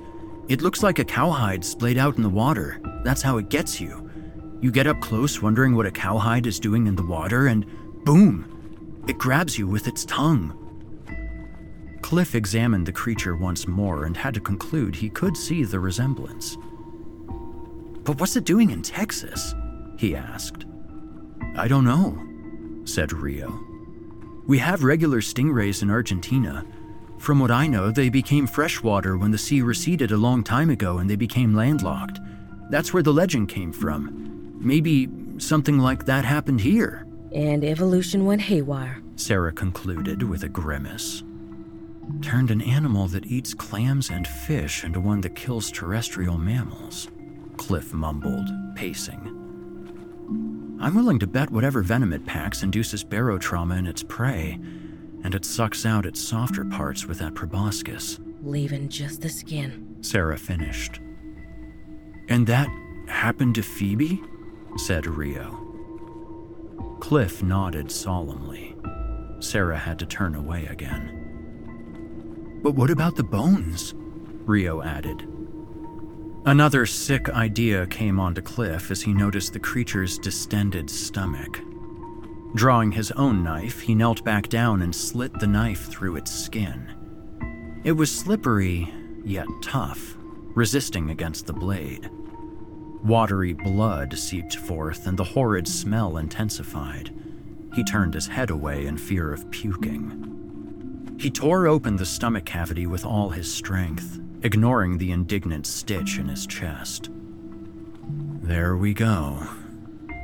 [0.46, 2.80] It looks like a cowhide splayed out in the water.
[3.02, 4.08] That's how it gets you.
[4.60, 7.66] You get up close wondering what a cowhide is doing in the water, and
[8.04, 8.55] boom,
[9.06, 10.62] it grabs you with its tongue.
[12.02, 16.56] Cliff examined the creature once more and had to conclude he could see the resemblance.
[18.04, 19.54] But what's it doing in Texas?
[19.98, 20.66] he asked.
[21.56, 23.58] I don't know, said Rio.
[24.46, 26.64] We have regular stingrays in Argentina.
[27.18, 30.98] From what I know, they became freshwater when the sea receded a long time ago
[30.98, 32.20] and they became landlocked.
[32.70, 34.54] That's where the legend came from.
[34.60, 37.05] Maybe something like that happened here.
[37.32, 41.22] And evolution went haywire, Sarah concluded with a grimace.
[42.22, 47.08] Turned an animal that eats clams and fish into one that kills terrestrial mammals,
[47.56, 49.32] Cliff mumbled, pacing.
[50.80, 54.60] I'm willing to bet whatever venom it packs induces barotrauma in its prey,
[55.24, 58.20] and it sucks out its softer parts with that proboscis.
[58.42, 61.00] Leaving just the skin, Sarah finished.
[62.28, 62.68] And that
[63.08, 64.22] happened to Phoebe?
[64.76, 65.65] said Rio.
[67.00, 68.74] Cliff nodded solemnly.
[69.38, 72.60] Sarah had to turn away again.
[72.62, 73.94] But what about the bones?
[74.44, 75.28] Rio added.
[76.46, 81.60] Another sick idea came onto Cliff as he noticed the creature's distended stomach.
[82.54, 87.80] Drawing his own knife, he knelt back down and slit the knife through its skin.
[87.84, 88.92] It was slippery,
[89.24, 90.16] yet tough,
[90.54, 92.10] resisting against the blade.
[93.04, 97.14] Watery blood seeped forth, and the horrid smell intensified.
[97.74, 101.16] He turned his head away in fear of puking.
[101.18, 106.28] He tore open the stomach cavity with all his strength, ignoring the indignant stitch in
[106.28, 107.10] his chest.
[108.42, 109.46] There we go,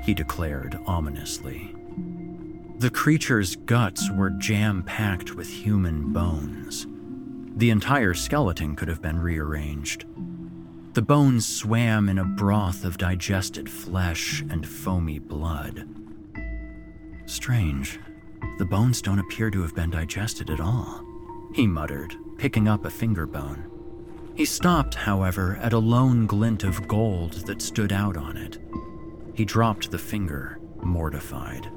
[0.02, 1.74] he declared ominously.
[2.78, 6.86] The creature's guts were jam packed with human bones.
[7.56, 10.04] The entire skeleton could have been rearranged.
[10.94, 15.88] The bones swam in a broth of digested flesh and foamy blood.
[17.24, 17.98] Strange.
[18.58, 21.02] The bones don't appear to have been digested at all,
[21.54, 23.70] he muttered, picking up a finger bone.
[24.34, 28.58] He stopped, however, at a lone glint of gold that stood out on it.
[29.32, 31.70] He dropped the finger, mortified.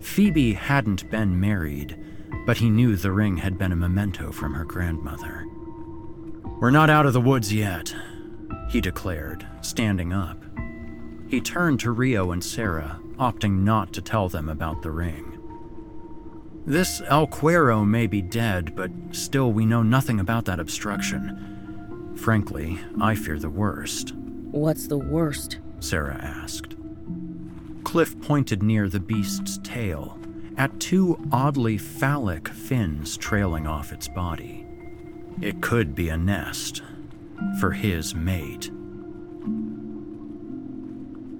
[0.00, 2.02] Phoebe hadn't been married,
[2.46, 5.46] but he knew the ring had been a memento from her grandmother.
[6.60, 7.94] We're not out of the woods yet,
[8.72, 10.42] he declared, standing up.
[11.28, 15.38] He turned to Rio and Sarah, opting not to tell them about the ring.
[16.64, 22.14] This El Cuero may be dead, but still we know nothing about that obstruction.
[22.16, 24.14] Frankly, I fear the worst.
[24.14, 25.58] What's the worst?
[25.80, 26.74] Sarah asked.
[27.84, 30.18] Cliff pointed near the beast's tail,
[30.56, 34.66] at two oddly phallic fins trailing off its body.
[35.42, 36.82] It could be a nest
[37.58, 38.70] for his mate.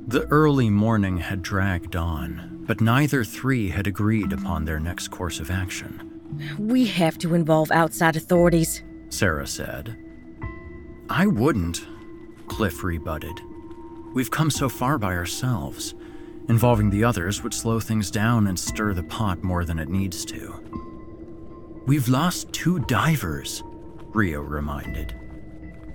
[0.08, 5.40] The early morning had dragged on, but neither three had agreed upon their next course
[5.40, 6.20] of action.
[6.58, 9.96] We have to involve outside authorities, Sarah said.
[11.08, 11.86] I wouldn't,
[12.46, 13.40] Cliff rebutted.
[14.14, 15.94] We've come so far by ourselves.
[16.48, 20.24] Involving the others would slow things down and stir the pot more than it needs
[20.26, 20.62] to.
[21.86, 23.62] We've lost two divers,
[24.12, 25.14] Rio reminded.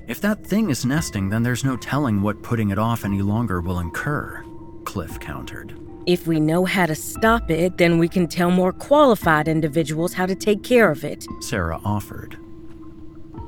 [0.07, 3.59] If that thing is nesting, then there's no telling what putting it off any longer
[3.59, 4.41] will incur,
[4.85, 5.77] Cliff countered.
[6.05, 10.25] If we know how to stop it, then we can tell more qualified individuals how
[10.25, 12.37] to take care of it, Sarah offered.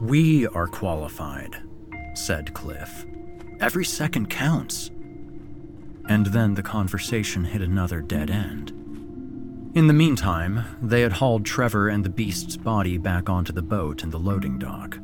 [0.01, 1.55] We are qualified,
[2.13, 3.05] said Cliff.
[3.61, 4.91] Every second counts.
[6.09, 8.71] And then the conversation hit another dead end.
[9.75, 14.03] In the meantime, they had hauled Trevor and the beast's body back onto the boat
[14.03, 14.97] in the loading dock.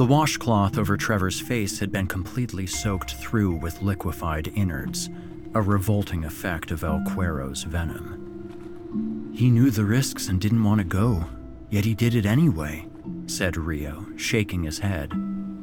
[0.00, 5.10] The washcloth over Trevor's face had been completely soaked through with liquefied innards,
[5.52, 9.30] a revolting effect of El Cuero's venom.
[9.34, 11.26] He knew the risks and didn't want to go,
[11.68, 12.88] yet he did it anyway,
[13.26, 15.12] said Rio, shaking his head.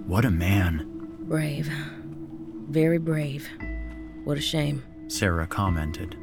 [0.06, 1.18] What a man.
[1.22, 1.68] Brave.
[2.70, 3.50] Very brave.
[4.24, 4.84] What a shame.
[5.08, 6.16] Sarah commented.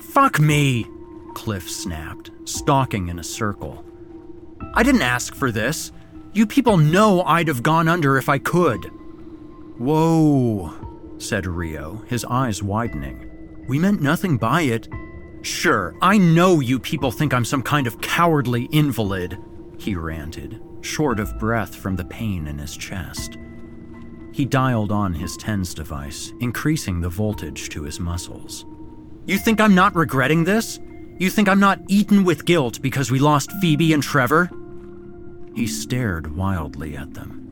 [0.00, 0.86] Fuck me!
[1.34, 3.84] Cliff snapped, stalking in a circle.
[4.72, 5.92] I didn't ask for this.
[6.34, 8.86] You people know I'd have gone under if I could.
[9.78, 10.72] Whoa,
[11.18, 13.28] said Rio, his eyes widening.
[13.68, 14.88] We meant nothing by it.
[15.42, 19.36] Sure, I know you people think I'm some kind of cowardly invalid,
[19.76, 23.36] he ranted, short of breath from the pain in his chest.
[24.32, 28.64] He dialed on his TENS device, increasing the voltage to his muscles.
[29.26, 30.80] You think I'm not regretting this?
[31.18, 34.50] You think I'm not eaten with guilt because we lost Phoebe and Trevor?
[35.54, 37.42] He stared wildly at them.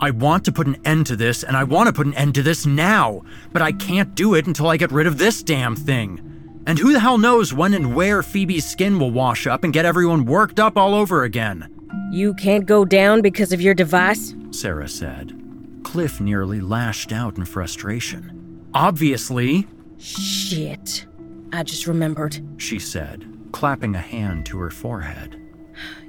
[0.00, 2.34] I want to put an end to this, and I want to put an end
[2.34, 3.22] to this now,
[3.52, 6.62] but I can't do it until I get rid of this damn thing.
[6.66, 9.84] And who the hell knows when and where Phoebe's skin will wash up and get
[9.84, 11.68] everyone worked up all over again?
[12.10, 14.34] You can't go down because of your device?
[14.50, 15.40] Sarah said.
[15.84, 18.68] Cliff nearly lashed out in frustration.
[18.72, 19.66] Obviously.
[19.98, 21.06] Shit.
[21.52, 25.40] I just remembered, she said, clapping a hand to her forehead.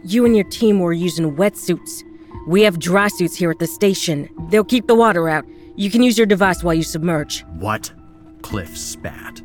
[0.04, 2.04] You and your team were using wetsuits.
[2.48, 4.30] We have dry suits here at the station.
[4.50, 5.46] They'll keep the water out.
[5.76, 7.44] You can use your device while you submerge.
[7.58, 7.92] What?
[8.42, 9.42] Cliff spat.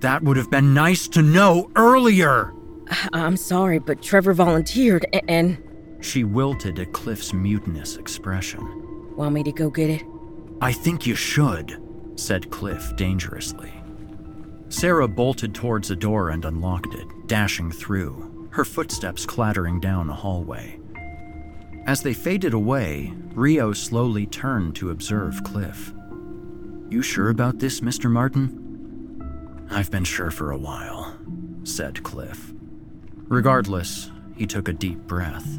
[0.00, 2.52] That would have been nice to know earlier.
[3.12, 5.62] I'm sorry, but Trevor volunteered and.
[6.00, 9.16] She wilted at Cliff's mutinous expression.
[9.16, 10.02] Want me to go get it?
[10.60, 11.80] I think you should,
[12.16, 13.72] said Cliff dangerously.
[14.68, 20.14] Sarah bolted towards a door and unlocked it, dashing through, her footsteps clattering down a
[20.14, 20.78] hallway.
[21.86, 25.92] As they faded away, Rio slowly turned to observe Cliff.
[26.88, 28.10] You sure about this, Mr.
[28.10, 29.66] Martin?
[29.70, 31.16] I've been sure for a while,
[31.64, 32.52] said Cliff.
[33.28, 35.58] Regardless, he took a deep breath.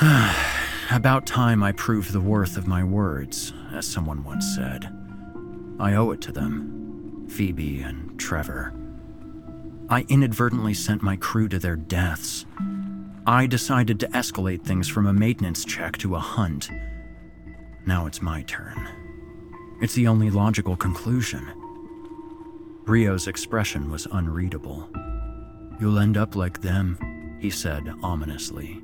[0.92, 4.88] About time I proved the worth of my words, as someone once said.
[5.80, 8.72] I owe it to them, Phoebe and Trevor.
[9.88, 12.44] I inadvertently sent my crew to their deaths.
[13.24, 16.70] I decided to escalate things from a maintenance check to a hunt.
[17.86, 18.88] Now it's my turn.
[19.80, 21.46] It's the only logical conclusion.
[22.84, 24.88] Rio's expression was unreadable.
[25.80, 28.80] You'll end up like them, he said ominously.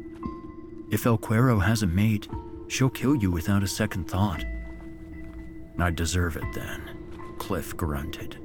[0.91, 2.29] If El Cuero has a mate,
[2.69, 4.45] she'll kill you without a second thought.
[5.79, 6.83] I deserve it then,
[7.39, 8.39] Cliff grunted.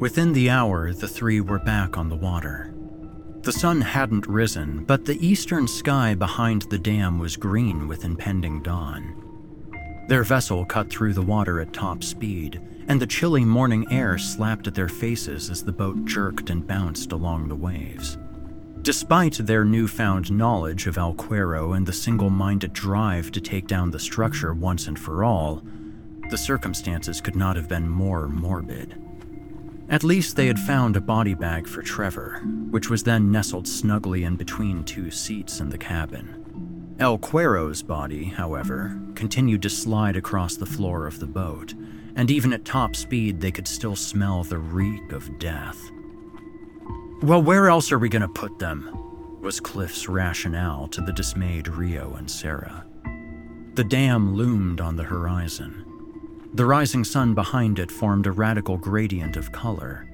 [0.00, 2.72] Within the hour, the three were back on the water.
[3.42, 8.62] The sun hadn't risen, but the eastern sky behind the dam was green with impending
[8.62, 9.14] dawn.
[10.08, 14.66] Their vessel cut through the water at top speed, and the chilly morning air slapped
[14.66, 18.16] at their faces as the boat jerked and bounced along the waves.
[18.80, 23.90] Despite their newfound knowledge of El Cuero and the single minded drive to take down
[23.90, 25.62] the structure once and for all,
[26.30, 28.98] the circumstances could not have been more morbid.
[29.90, 32.38] At least they had found a body bag for Trevor,
[32.70, 36.94] which was then nestled snugly in between two seats in the cabin.
[37.00, 41.74] El Cuero's body, however, continued to slide across the floor of the boat,
[42.14, 45.90] and even at top speed, they could still smell the reek of death.
[47.20, 48.96] Well, where else are we going to put them?
[49.40, 52.86] was Cliff's rationale to the dismayed Rio and Sarah.
[53.74, 55.89] The dam loomed on the horizon.
[56.52, 60.10] The rising sun behind it formed a radical gradient of color.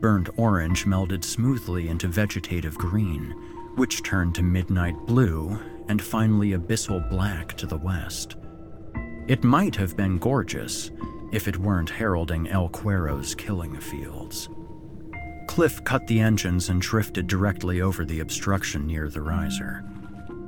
[0.00, 3.34] Burnt orange melded smoothly into vegetative green,
[3.74, 8.36] which turned to midnight blue and finally abyssal black to the west.
[9.26, 10.92] It might have been gorgeous
[11.32, 14.48] if it weren't heralding El Cuero's killing fields.
[15.48, 19.84] Cliff cut the engines and drifted directly over the obstruction near the riser.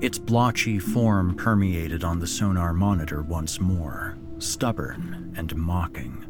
[0.01, 6.27] Its blotchy form permeated on the sonar monitor once more, stubborn and mocking.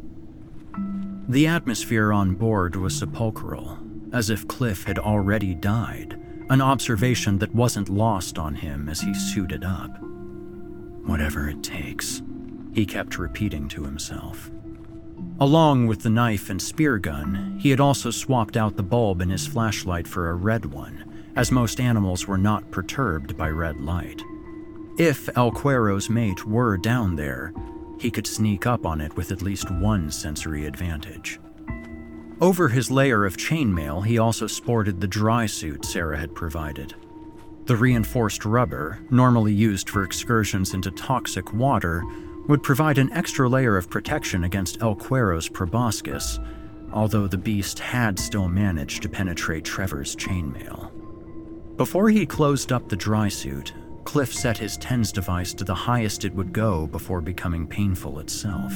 [1.27, 3.79] The atmosphere on board was sepulchral,
[4.11, 9.13] as if Cliff had already died, an observation that wasn't lost on him as he
[9.13, 9.97] suited up.
[11.05, 12.21] Whatever it takes,
[12.73, 14.51] he kept repeating to himself.
[15.39, 19.29] Along with the knife and spear gun, he had also swapped out the bulb in
[19.29, 24.21] his flashlight for a red one, as most animals were not perturbed by red light.
[24.97, 27.53] If El Cuero's mate were down there,
[28.03, 31.39] he could sneak up on it with at least one sensory advantage.
[32.41, 36.93] Over his layer of chainmail, he also sported the dry suit Sarah had provided.
[37.63, 42.03] The reinforced rubber, normally used for excursions into toxic water,
[42.49, 46.39] would provide an extra layer of protection against El Cuero's proboscis,
[46.91, 50.91] although the beast had still managed to penetrate Trevor's chainmail.
[51.77, 53.73] Before he closed up the dry suit,
[54.03, 58.73] Cliff set his TENS device to the highest it would go before becoming painful itself.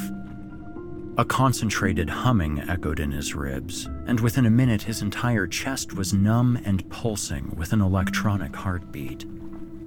[1.17, 6.13] A concentrated humming echoed in his ribs, and within a minute his entire chest was
[6.13, 9.25] numb and pulsing with an electronic heartbeat.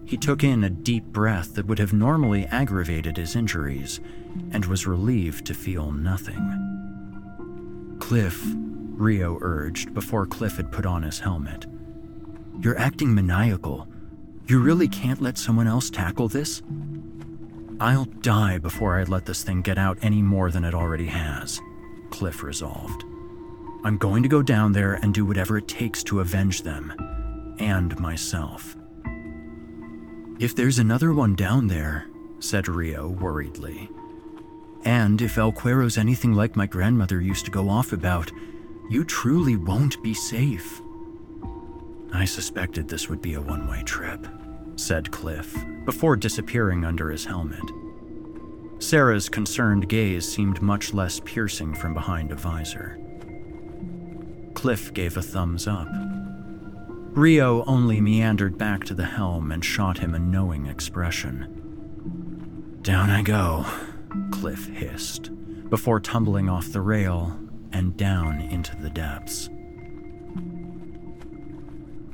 [0.05, 4.01] He took in a deep breath that would have normally aggravated his injuries
[4.51, 7.97] and was relieved to feel nothing.
[8.01, 8.45] Cliff,
[9.01, 11.64] Rio urged before Cliff had put on his helmet.
[12.61, 13.88] You're acting maniacal.
[14.51, 16.61] You really can't let someone else tackle this?
[17.79, 21.61] I'll die before I let this thing get out any more than it already has,
[22.11, 23.05] Cliff resolved.
[23.85, 26.93] I'm going to go down there and do whatever it takes to avenge them,
[27.61, 28.75] and myself.
[30.41, 32.09] If there's another one down there,
[32.41, 33.89] said Rio worriedly,
[34.85, 38.33] and if El Cuero's anything like my grandmother used to go off about,
[38.89, 40.83] you truly won't be safe.
[42.13, 44.27] I suspected this would be a one way trip,
[44.81, 45.55] said Cliff,
[45.85, 47.64] before disappearing under his helmet.
[48.78, 52.99] Sarah's concerned gaze seemed much less piercing from behind a visor.
[54.55, 55.89] Cliff gave a thumbs up.
[57.12, 62.78] Rio only meandered back to the helm and shot him a knowing expression.
[62.83, 63.66] Down I go,
[64.31, 65.31] Cliff hissed,
[65.68, 67.39] before tumbling off the rail
[67.72, 69.51] and down into the depths.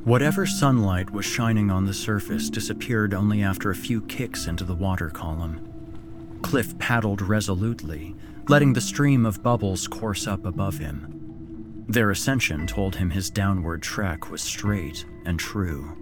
[0.07, 4.73] Whatever sunlight was shining on the surface disappeared only after a few kicks into the
[4.73, 6.39] water column.
[6.43, 8.15] Cliff paddled resolutely,
[8.47, 11.85] letting the stream of bubbles course up above him.
[11.89, 15.97] Their ascension told him his downward trek was straight and true.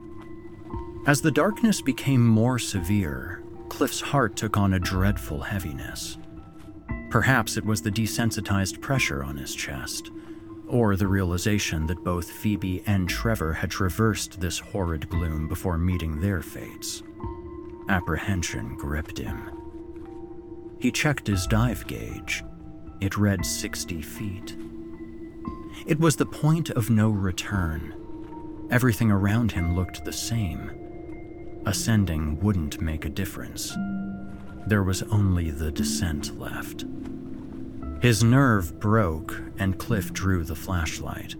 [1.06, 6.18] As the darkness became more severe, Cliff's heart took on a dreadful heaviness.
[7.08, 10.10] Perhaps it was the desensitized pressure on his chest,
[10.68, 16.20] or the realization that both Phoebe and Trevor had traversed this horrid gloom before meeting
[16.20, 17.02] their fates.
[17.88, 19.50] Apprehension gripped him.
[20.78, 22.42] He checked his dive gauge.
[23.00, 24.56] It read 60 feet.
[25.86, 27.94] It was the point of no return.
[28.70, 30.70] Everything around him looked the same.
[31.66, 33.76] Ascending wouldn't make a difference.
[34.66, 36.84] There was only the descent left.
[38.04, 41.36] His nerve broke, and Cliff drew the flashlight.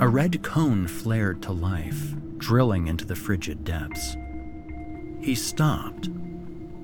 [0.00, 4.14] A red cone flared to life, drilling into the frigid depths.
[5.22, 6.10] He stopped.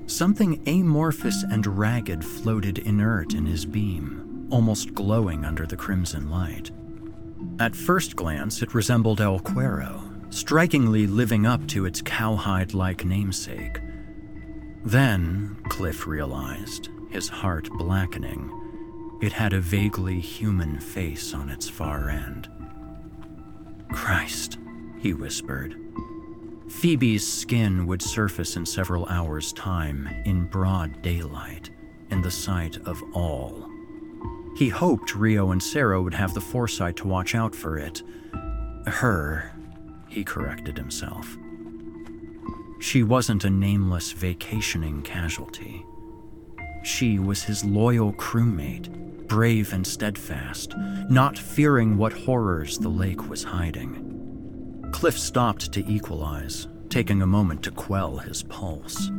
[0.07, 6.71] Something amorphous and ragged floated inert in his beam, almost glowing under the crimson light.
[7.59, 13.81] At first glance, it resembled El Cuero, strikingly living up to its cowhide like namesake.
[14.83, 18.64] Then, Cliff realized, his heart blackening,
[19.21, 22.49] it had a vaguely human face on its far end.
[23.91, 24.57] Christ,
[24.99, 25.75] he whispered.
[26.69, 31.69] Phoebe's skin would surface in several hours' time, in broad daylight,
[32.09, 33.69] in the sight of all.
[34.57, 38.01] He hoped Rio and Sarah would have the foresight to watch out for it.
[38.87, 39.51] Her,
[40.09, 41.37] he corrected himself.
[42.79, 45.84] She wasn't a nameless vacationing casualty.
[46.85, 50.75] She was his loyal crewmate, brave and steadfast,
[51.09, 54.89] not fearing what horrors the lake was hiding.
[54.91, 59.09] Cliff stopped to equalize, taking a moment to quell his pulse.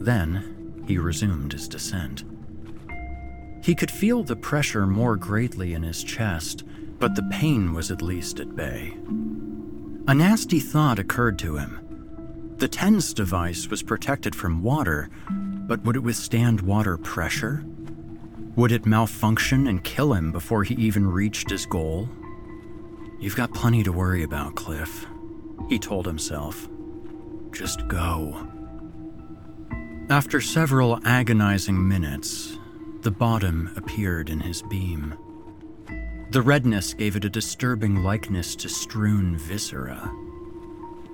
[0.00, 2.24] Then, he resumed his descent.
[3.62, 6.64] He could feel the pressure more greatly in his chest,
[6.98, 8.96] but the pain was at least at bay.
[10.08, 12.54] A nasty thought occurred to him.
[12.58, 15.10] The TENS device was protected from water,
[15.66, 17.64] but would it withstand water pressure?
[18.54, 22.08] Would it malfunction and kill him before he even reached his goal?
[23.18, 25.06] You've got plenty to worry about, Cliff,
[25.68, 26.68] he told himself.
[27.50, 28.48] Just go.
[30.08, 32.58] After several agonizing minutes,
[33.02, 35.14] the bottom appeared in his beam.
[36.30, 40.12] The redness gave it a disturbing likeness to strewn viscera.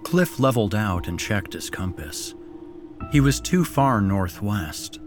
[0.02, 2.34] Cliff leveled out and checked his compass.
[3.10, 5.00] He was too far northwest.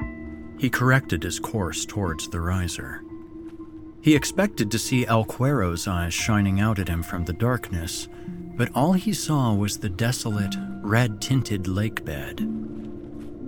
[0.59, 3.03] He corrected his course towards the riser.
[4.01, 8.07] He expected to see El Cuero's eyes shining out at him from the darkness,
[8.55, 12.37] but all he saw was the desolate, red tinted lake bed.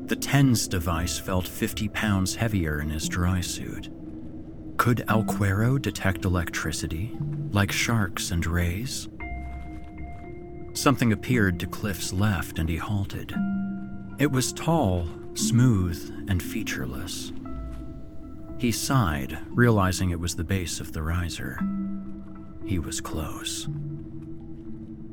[0.08, 3.90] The TENS device felt 50 pounds heavier in his dry suit.
[4.78, 7.16] Could El Cuero detect electricity,
[7.52, 9.10] like sharks and rays?
[10.74, 13.34] Something appeared to Cliff's left and he halted.
[14.20, 17.32] It was tall, smooth, and featureless.
[18.58, 21.60] He sighed, realizing it was the base of the riser.
[22.66, 23.68] He was close.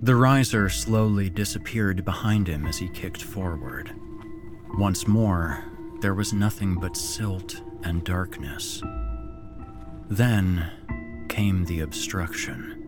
[0.00, 3.92] The riser slowly disappeared behind him as he kicked forward.
[4.78, 5.62] Once more,
[6.00, 8.82] there was nothing but silt and darkness.
[10.08, 12.80] Then came the obstruction.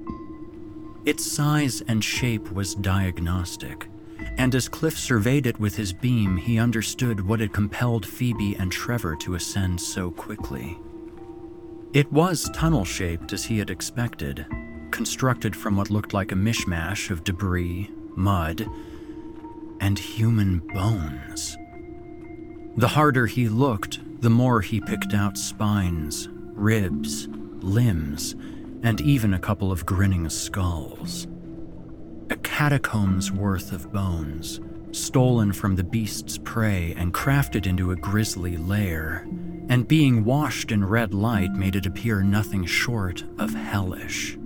[1.05, 3.91] Its size and shape was diagnostic
[4.39, 8.71] and as Cliff surveyed it with his beam, he understood what had compelled Phoebe and
[8.71, 10.79] Trevor to ascend so quickly.
[11.93, 14.47] It was tunnel shaped as he had expected,
[14.91, 18.69] constructed from what looked like a mishmash of debris, mud,
[19.81, 21.57] and human bones.
[22.77, 27.29] The harder he looked, the more he picked out spines, ribs,
[27.61, 28.35] limbs,
[28.83, 31.27] and even a couple of grinning skulls
[32.31, 34.61] a catacomb's worth of bones,
[34.93, 39.27] stolen from the beast's prey and crafted into a grisly lair,
[39.69, 44.39] and being washed in red light made it appear nothing short of hellish.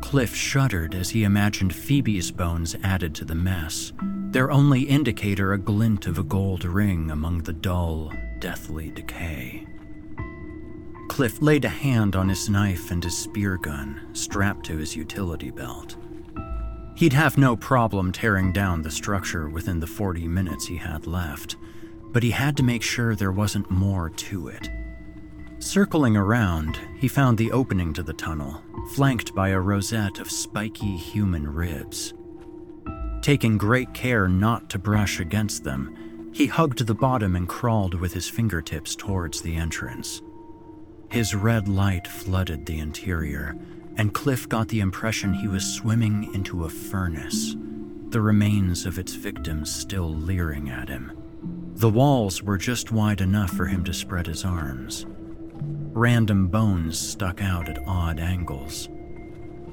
[0.00, 3.92] Cliff shuddered as he imagined Phoebe's bones added to the mess,
[4.30, 9.66] their only indicator a glint of a gold ring among the dull, deathly decay.
[11.08, 15.50] Cliff laid a hand on his knife and his spear gun, strapped to his utility
[15.50, 15.96] belt.
[16.98, 21.54] He'd have no problem tearing down the structure within the 40 minutes he had left,
[22.12, 24.68] but he had to make sure there wasn't more to it.
[25.60, 28.60] Circling around, he found the opening to the tunnel,
[28.96, 32.14] flanked by a rosette of spiky human ribs.
[33.22, 38.12] Taking great care not to brush against them, he hugged the bottom and crawled with
[38.12, 40.20] his fingertips towards the entrance.
[41.12, 43.56] His red light flooded the interior,
[43.98, 47.56] and Cliff got the impression he was swimming into a furnace,
[48.10, 51.12] the remains of its victims still leering at him.
[51.74, 55.04] The walls were just wide enough for him to spread his arms.
[55.92, 58.88] Random bones stuck out at odd angles.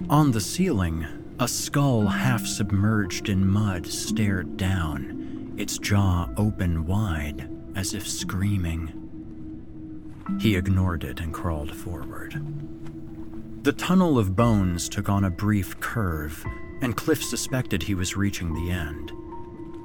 [0.10, 1.06] On the ceiling,
[1.40, 9.02] a skull half submerged in mud stared down, its jaw open wide, as if screaming.
[10.40, 12.42] He ignored it and crawled forward.
[13.66, 16.46] The tunnel of bones took on a brief curve,
[16.82, 19.12] and Cliff suspected he was reaching the end.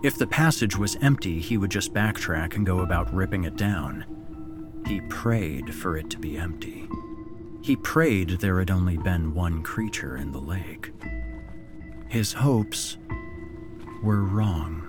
[0.03, 4.05] If the passage was empty, he would just backtrack and go about ripping it down.
[4.87, 6.91] He prayed for it to be empty.
[7.63, 10.93] He prayed there had only been one creature in the lake.
[12.07, 12.99] His hopes
[14.03, 14.83] were wrong.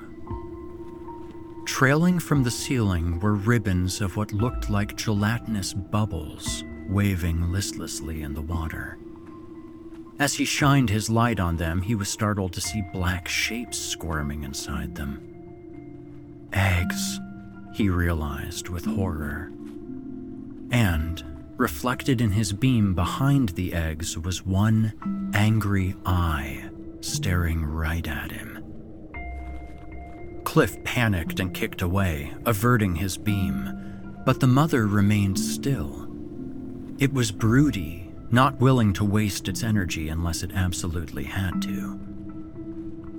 [1.66, 8.34] Trailing from the ceiling were ribbons of what looked like gelatinous bubbles waving listlessly in
[8.34, 8.98] the water.
[10.20, 14.44] As he shined his light on them, he was startled to see black shapes squirming
[14.44, 16.50] inside them.
[16.54, 17.20] Eggs,
[17.74, 19.52] he realized with horror.
[20.70, 21.24] And,
[21.58, 24.94] reflected in his beam behind the eggs, was one
[25.34, 26.70] angry eye
[27.00, 28.64] staring right at him.
[30.44, 36.01] Cliff panicked and kicked away, averting his beam, but the mother remained still.
[37.02, 42.00] It was broody, not willing to waste its energy unless it absolutely had to.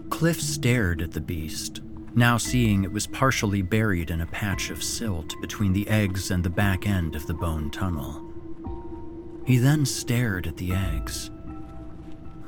[0.08, 1.80] Cliff stared at the beast,
[2.14, 6.44] now seeing it was partially buried in a patch of silt between the eggs and
[6.44, 8.22] the back end of the bone tunnel.
[9.44, 11.32] He then stared at the eggs.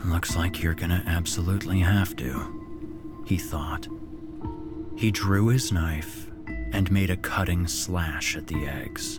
[0.04, 3.88] Looks like you're gonna absolutely have to, he thought.
[4.94, 9.18] He drew his knife and made a cutting slash at the eggs.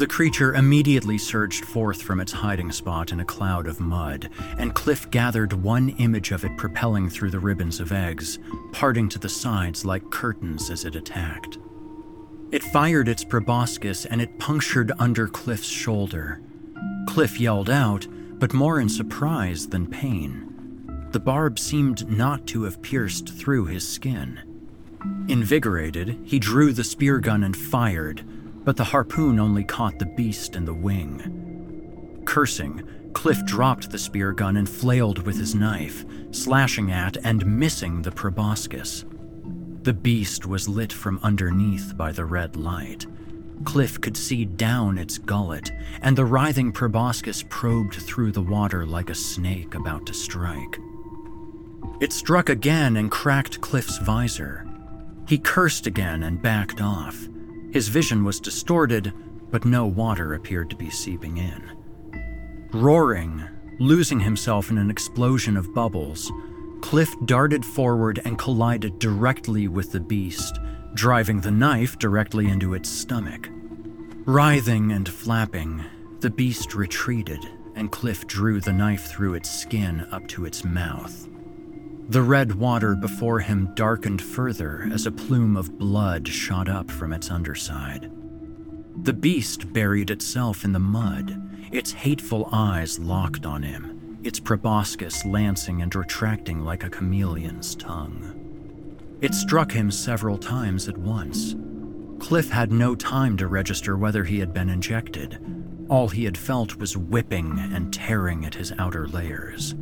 [0.00, 4.74] The creature immediately surged forth from its hiding spot in a cloud of mud, and
[4.74, 8.38] Cliff gathered one image of it propelling through the ribbons of eggs,
[8.72, 11.58] parting to the sides like curtains as it attacked.
[12.50, 16.40] It fired its proboscis and it punctured under Cliff's shoulder.
[17.06, 18.06] Cliff yelled out,
[18.38, 21.10] but more in surprise than pain.
[21.10, 24.40] The barb seemed not to have pierced through his skin.
[25.28, 28.24] Invigorated, he drew the spear gun and fired,
[28.64, 32.22] but the harpoon only caught the beast in the wing.
[32.24, 32.82] Cursing,
[33.12, 38.12] Cliff dropped the spear gun and flailed with his knife, slashing at and missing the
[38.12, 39.04] proboscis.
[39.82, 43.06] The beast was lit from underneath by the red light.
[43.64, 45.72] Cliff could see down its gullet,
[46.02, 50.78] and the writhing proboscis probed through the water like a snake about to strike.
[52.00, 54.66] It struck again and cracked Cliff's visor.
[55.28, 57.29] He cursed again and backed off.
[57.72, 59.12] His vision was distorted,
[59.50, 61.62] but no water appeared to be seeping in.
[62.72, 63.44] Roaring,
[63.78, 66.30] losing himself in an explosion of bubbles,
[66.80, 70.58] Cliff darted forward and collided directly with the beast,
[70.94, 73.48] driving the knife directly into its stomach.
[74.24, 75.84] Writhing and flapping,
[76.20, 81.29] the beast retreated, and Cliff drew the knife through its skin up to its mouth.
[82.10, 87.12] The red water before him darkened further as a plume of blood shot up from
[87.12, 88.10] its underside.
[89.04, 95.24] The beast buried itself in the mud, its hateful eyes locked on him, its proboscis
[95.24, 99.16] lancing and retracting like a chameleon's tongue.
[99.20, 101.54] It struck him several times at once.
[102.18, 105.38] Cliff had no time to register whether he had been injected.
[105.88, 109.76] All he had felt was whipping and tearing at his outer layers.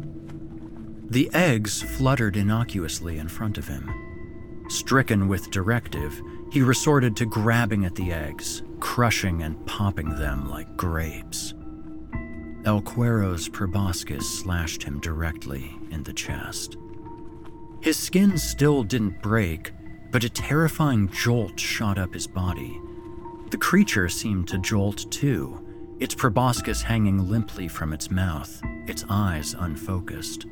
[1.11, 3.91] The eggs fluttered innocuously in front of him.
[4.69, 6.21] Stricken with directive,
[6.53, 11.55] he resorted to grabbing at the eggs, crushing and popping them like grapes.
[12.67, 16.77] El Cuero's proboscis slashed him directly in the chest.
[17.81, 19.73] His skin still didn't break,
[20.11, 22.79] but a terrifying jolt shot up his body.
[23.51, 25.65] The creature seemed to jolt too,
[26.01, 30.45] its proboscis hanging limply from its mouth, its eyes unfocused.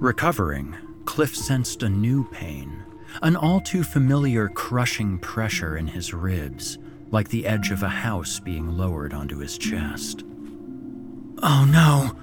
[0.00, 0.74] Recovering,
[1.04, 2.82] Cliff sensed a new pain,
[3.20, 6.78] an all too familiar crushing pressure in his ribs,
[7.10, 10.24] like the edge of a house being lowered onto his chest.
[11.42, 12.16] Oh no!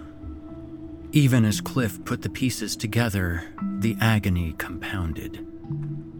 [1.11, 3.43] Even as Cliff put the pieces together,
[3.77, 5.45] the agony compounded.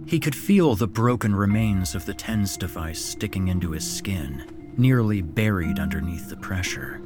[0.06, 5.24] He could feel the broken remains of the TENS device sticking into his skin, nearly
[5.24, 7.02] buried underneath the pressure.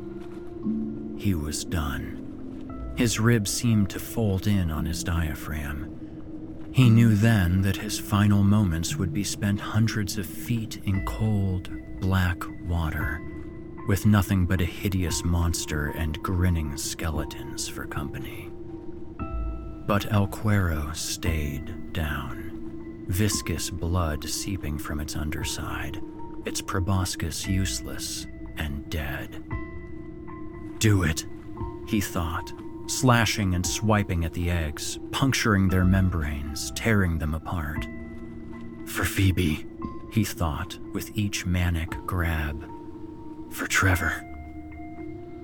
[1.17, 2.20] He was done.
[2.95, 5.97] His ribs seemed to fold in on his diaphragm.
[6.71, 11.69] He knew then that his final moments would be spent hundreds of feet in cold,
[11.99, 13.21] black water,
[13.87, 18.49] with nothing but a hideous monster and grinning skeletons for company.
[19.87, 26.01] But El Cuero stayed down, viscous blood seeping from its underside,
[26.45, 28.27] its proboscis useless,
[28.57, 29.43] and dead.
[30.77, 31.25] Do it,
[31.87, 32.53] he thought,
[32.91, 37.87] slashing and swiping at the eggs, puncturing their membranes, tearing them apart.
[38.85, 39.65] For Phoebe,
[40.11, 42.63] he thought with each manic grab.
[43.51, 44.27] For Trevor.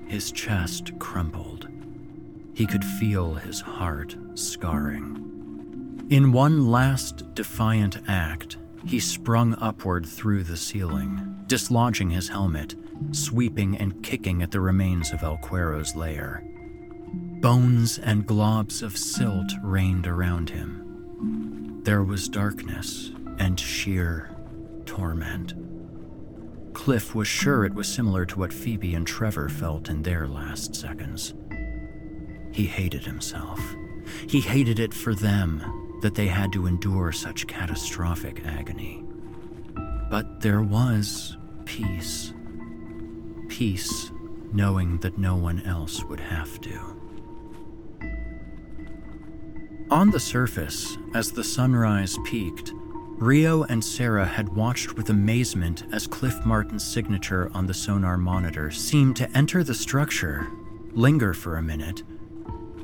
[0.06, 1.68] His chest crumpled.
[2.54, 6.06] He could feel his heart scarring.
[6.10, 8.56] In one last defiant act,
[8.86, 12.74] he sprung upward through the ceiling, dislodging his helmet,
[13.12, 16.42] sweeping and kicking at the remains of El Cuero's lair.
[17.40, 21.80] Bones and globs of silt rained around him.
[21.84, 24.36] There was darkness and sheer
[24.84, 25.54] torment.
[26.74, 30.74] Cliff was sure it was similar to what Phoebe and Trevor felt in their last
[30.74, 31.34] seconds.
[32.52, 33.60] He hated himself.
[34.28, 39.04] He hated it for them that they had to endure such catastrophic agony.
[40.10, 42.32] But there was peace.
[43.48, 44.10] Peace
[44.52, 46.97] knowing that no one else would have to.
[49.90, 52.74] On the surface, as the sunrise peaked,
[53.16, 58.70] Rio and Sarah had watched with amazement as Cliff Martin's signature on the sonar monitor
[58.70, 60.46] seemed to enter the structure,
[60.92, 62.02] linger for a minute,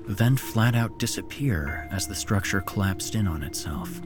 [0.08, 4.00] then flat out disappear as the structure collapsed in on itself.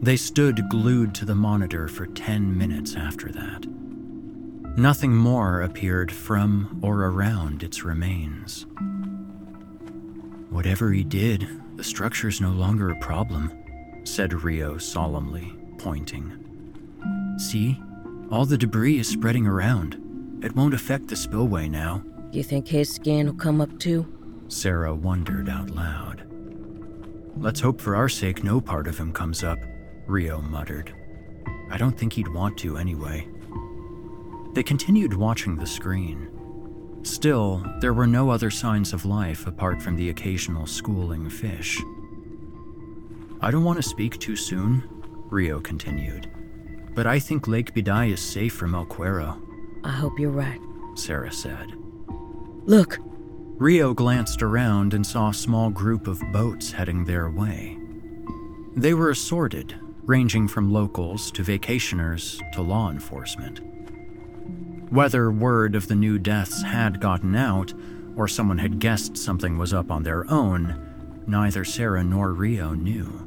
[0.00, 3.66] They stood glued to the monitor for 10 minutes after that.
[4.78, 8.64] Nothing more appeared from or around its remains.
[10.48, 11.46] Whatever he did,
[11.76, 13.52] the structure's no longer a problem,
[14.04, 16.32] said Rio solemnly, pointing.
[17.38, 17.80] See?
[18.30, 20.40] All the debris is spreading around.
[20.42, 22.02] It won't affect the spillway now.
[22.32, 24.06] You think his skin will come up too?
[24.48, 26.22] Sarah wondered out loud.
[27.38, 29.58] Let's hope for our sake no part of him comes up,
[30.06, 30.94] Rio muttered.
[31.70, 33.28] I don't think he'd want to anyway.
[34.54, 36.30] They continued watching the screen.
[37.06, 41.80] Still, there were no other signs of life apart from the occasional schooling fish.
[43.40, 44.82] I don't want to speak too soon,
[45.30, 46.28] Rio continued,
[46.96, 49.40] but I think Lake Bidai is safe from El Cuero.
[49.84, 50.58] I hope you're right,
[50.96, 51.74] Sarah said.
[52.64, 52.98] Look!
[53.56, 57.78] Rio glanced around and saw a small group of boats heading their way.
[58.74, 63.60] They were assorted, ranging from locals to vacationers to law enforcement.
[64.90, 67.74] Whether word of the new deaths had gotten out,
[68.14, 73.26] or someone had guessed something was up on their own, neither Sarah nor Rio knew.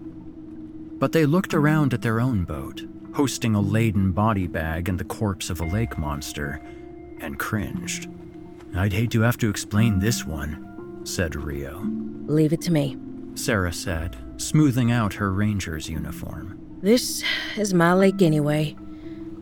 [0.98, 2.84] But they looked around at their own boat,
[3.14, 6.62] hosting a laden body bag and the corpse of a lake monster,
[7.20, 8.08] and cringed.
[8.76, 11.82] I'd hate to have to explain this one, said Rio.
[12.26, 12.98] Leave it to me,
[13.36, 16.58] Sarah said, smoothing out her ranger's uniform.
[16.82, 17.24] This
[17.58, 18.78] is my lake anyway,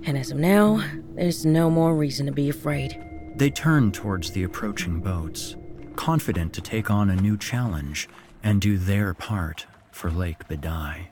[0.07, 0.81] and as of now,
[1.15, 3.03] there's no more reason to be afraid.
[3.35, 5.57] They turned towards the approaching boats,
[5.97, 8.07] confident to take on a new challenge
[8.41, 11.07] and do their part for Lake Bidai.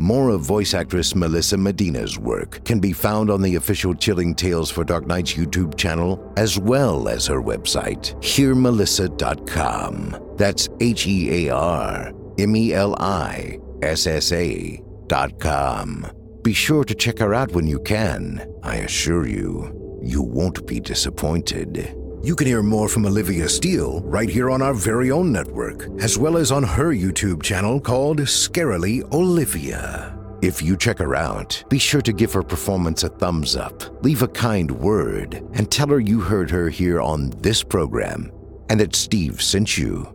[0.00, 4.70] More of voice actress Melissa Medina's work can be found on the official Chilling Tales
[4.70, 10.36] for Dark Nights YouTube channel, as well as her website, hearmelissa.com.
[10.38, 16.10] That's H E A R M E L I S S A dot com.
[16.42, 18.50] Be sure to check her out when you can.
[18.62, 21.94] I assure you, you won't be disappointed.
[22.22, 26.18] You can hear more from Olivia Steele right here on our very own network, as
[26.18, 30.18] well as on her YouTube channel called Scarily Olivia.
[30.42, 34.20] If you check her out, be sure to give her performance a thumbs up, leave
[34.20, 38.30] a kind word, and tell her you heard her here on this program
[38.68, 40.06] and that Steve sent you.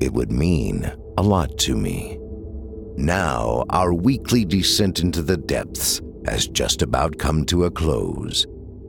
[0.00, 2.18] It would mean a lot to me.
[2.96, 8.44] Now, our weekly descent into the depths has just about come to a close.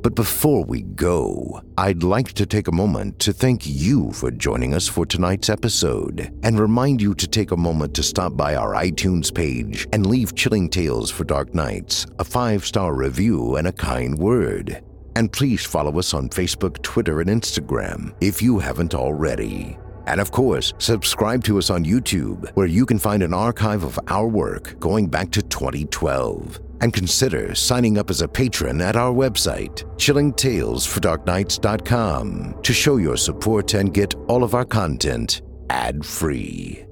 [0.06, 4.76] But before we go, I'd like to take a moment to thank you for joining
[4.76, 8.76] us for tonight's episode and remind you to take a moment to stop by our
[8.76, 13.72] iTunes page and leave Chilling Tales for Dark Nights a five star review and a
[13.72, 14.84] kind word.
[15.16, 19.76] And please follow us on Facebook, Twitter, and Instagram if you haven't already.
[20.08, 24.00] And of course, subscribe to us on YouTube, where you can find an archive of
[24.08, 26.62] our work going back to 2012.
[26.82, 33.74] And consider signing up as a patron at our website, chillingtalesfordarknights.com, to show your support
[33.74, 36.86] and get all of our content ad free.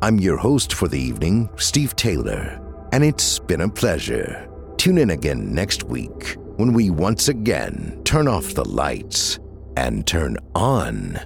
[0.00, 2.62] I'm your host for the evening, Steve Taylor,
[2.92, 4.48] and it's been a pleasure.
[4.76, 9.40] Tune in again next week when we once again turn off the lights
[9.76, 11.18] and turn on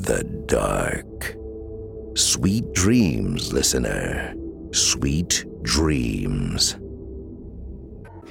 [0.00, 1.36] the dark.
[2.16, 4.34] Sweet dreams, listener.
[4.72, 6.76] Sweet dreams.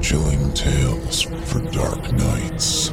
[0.00, 2.92] Chilling tales for dark nights.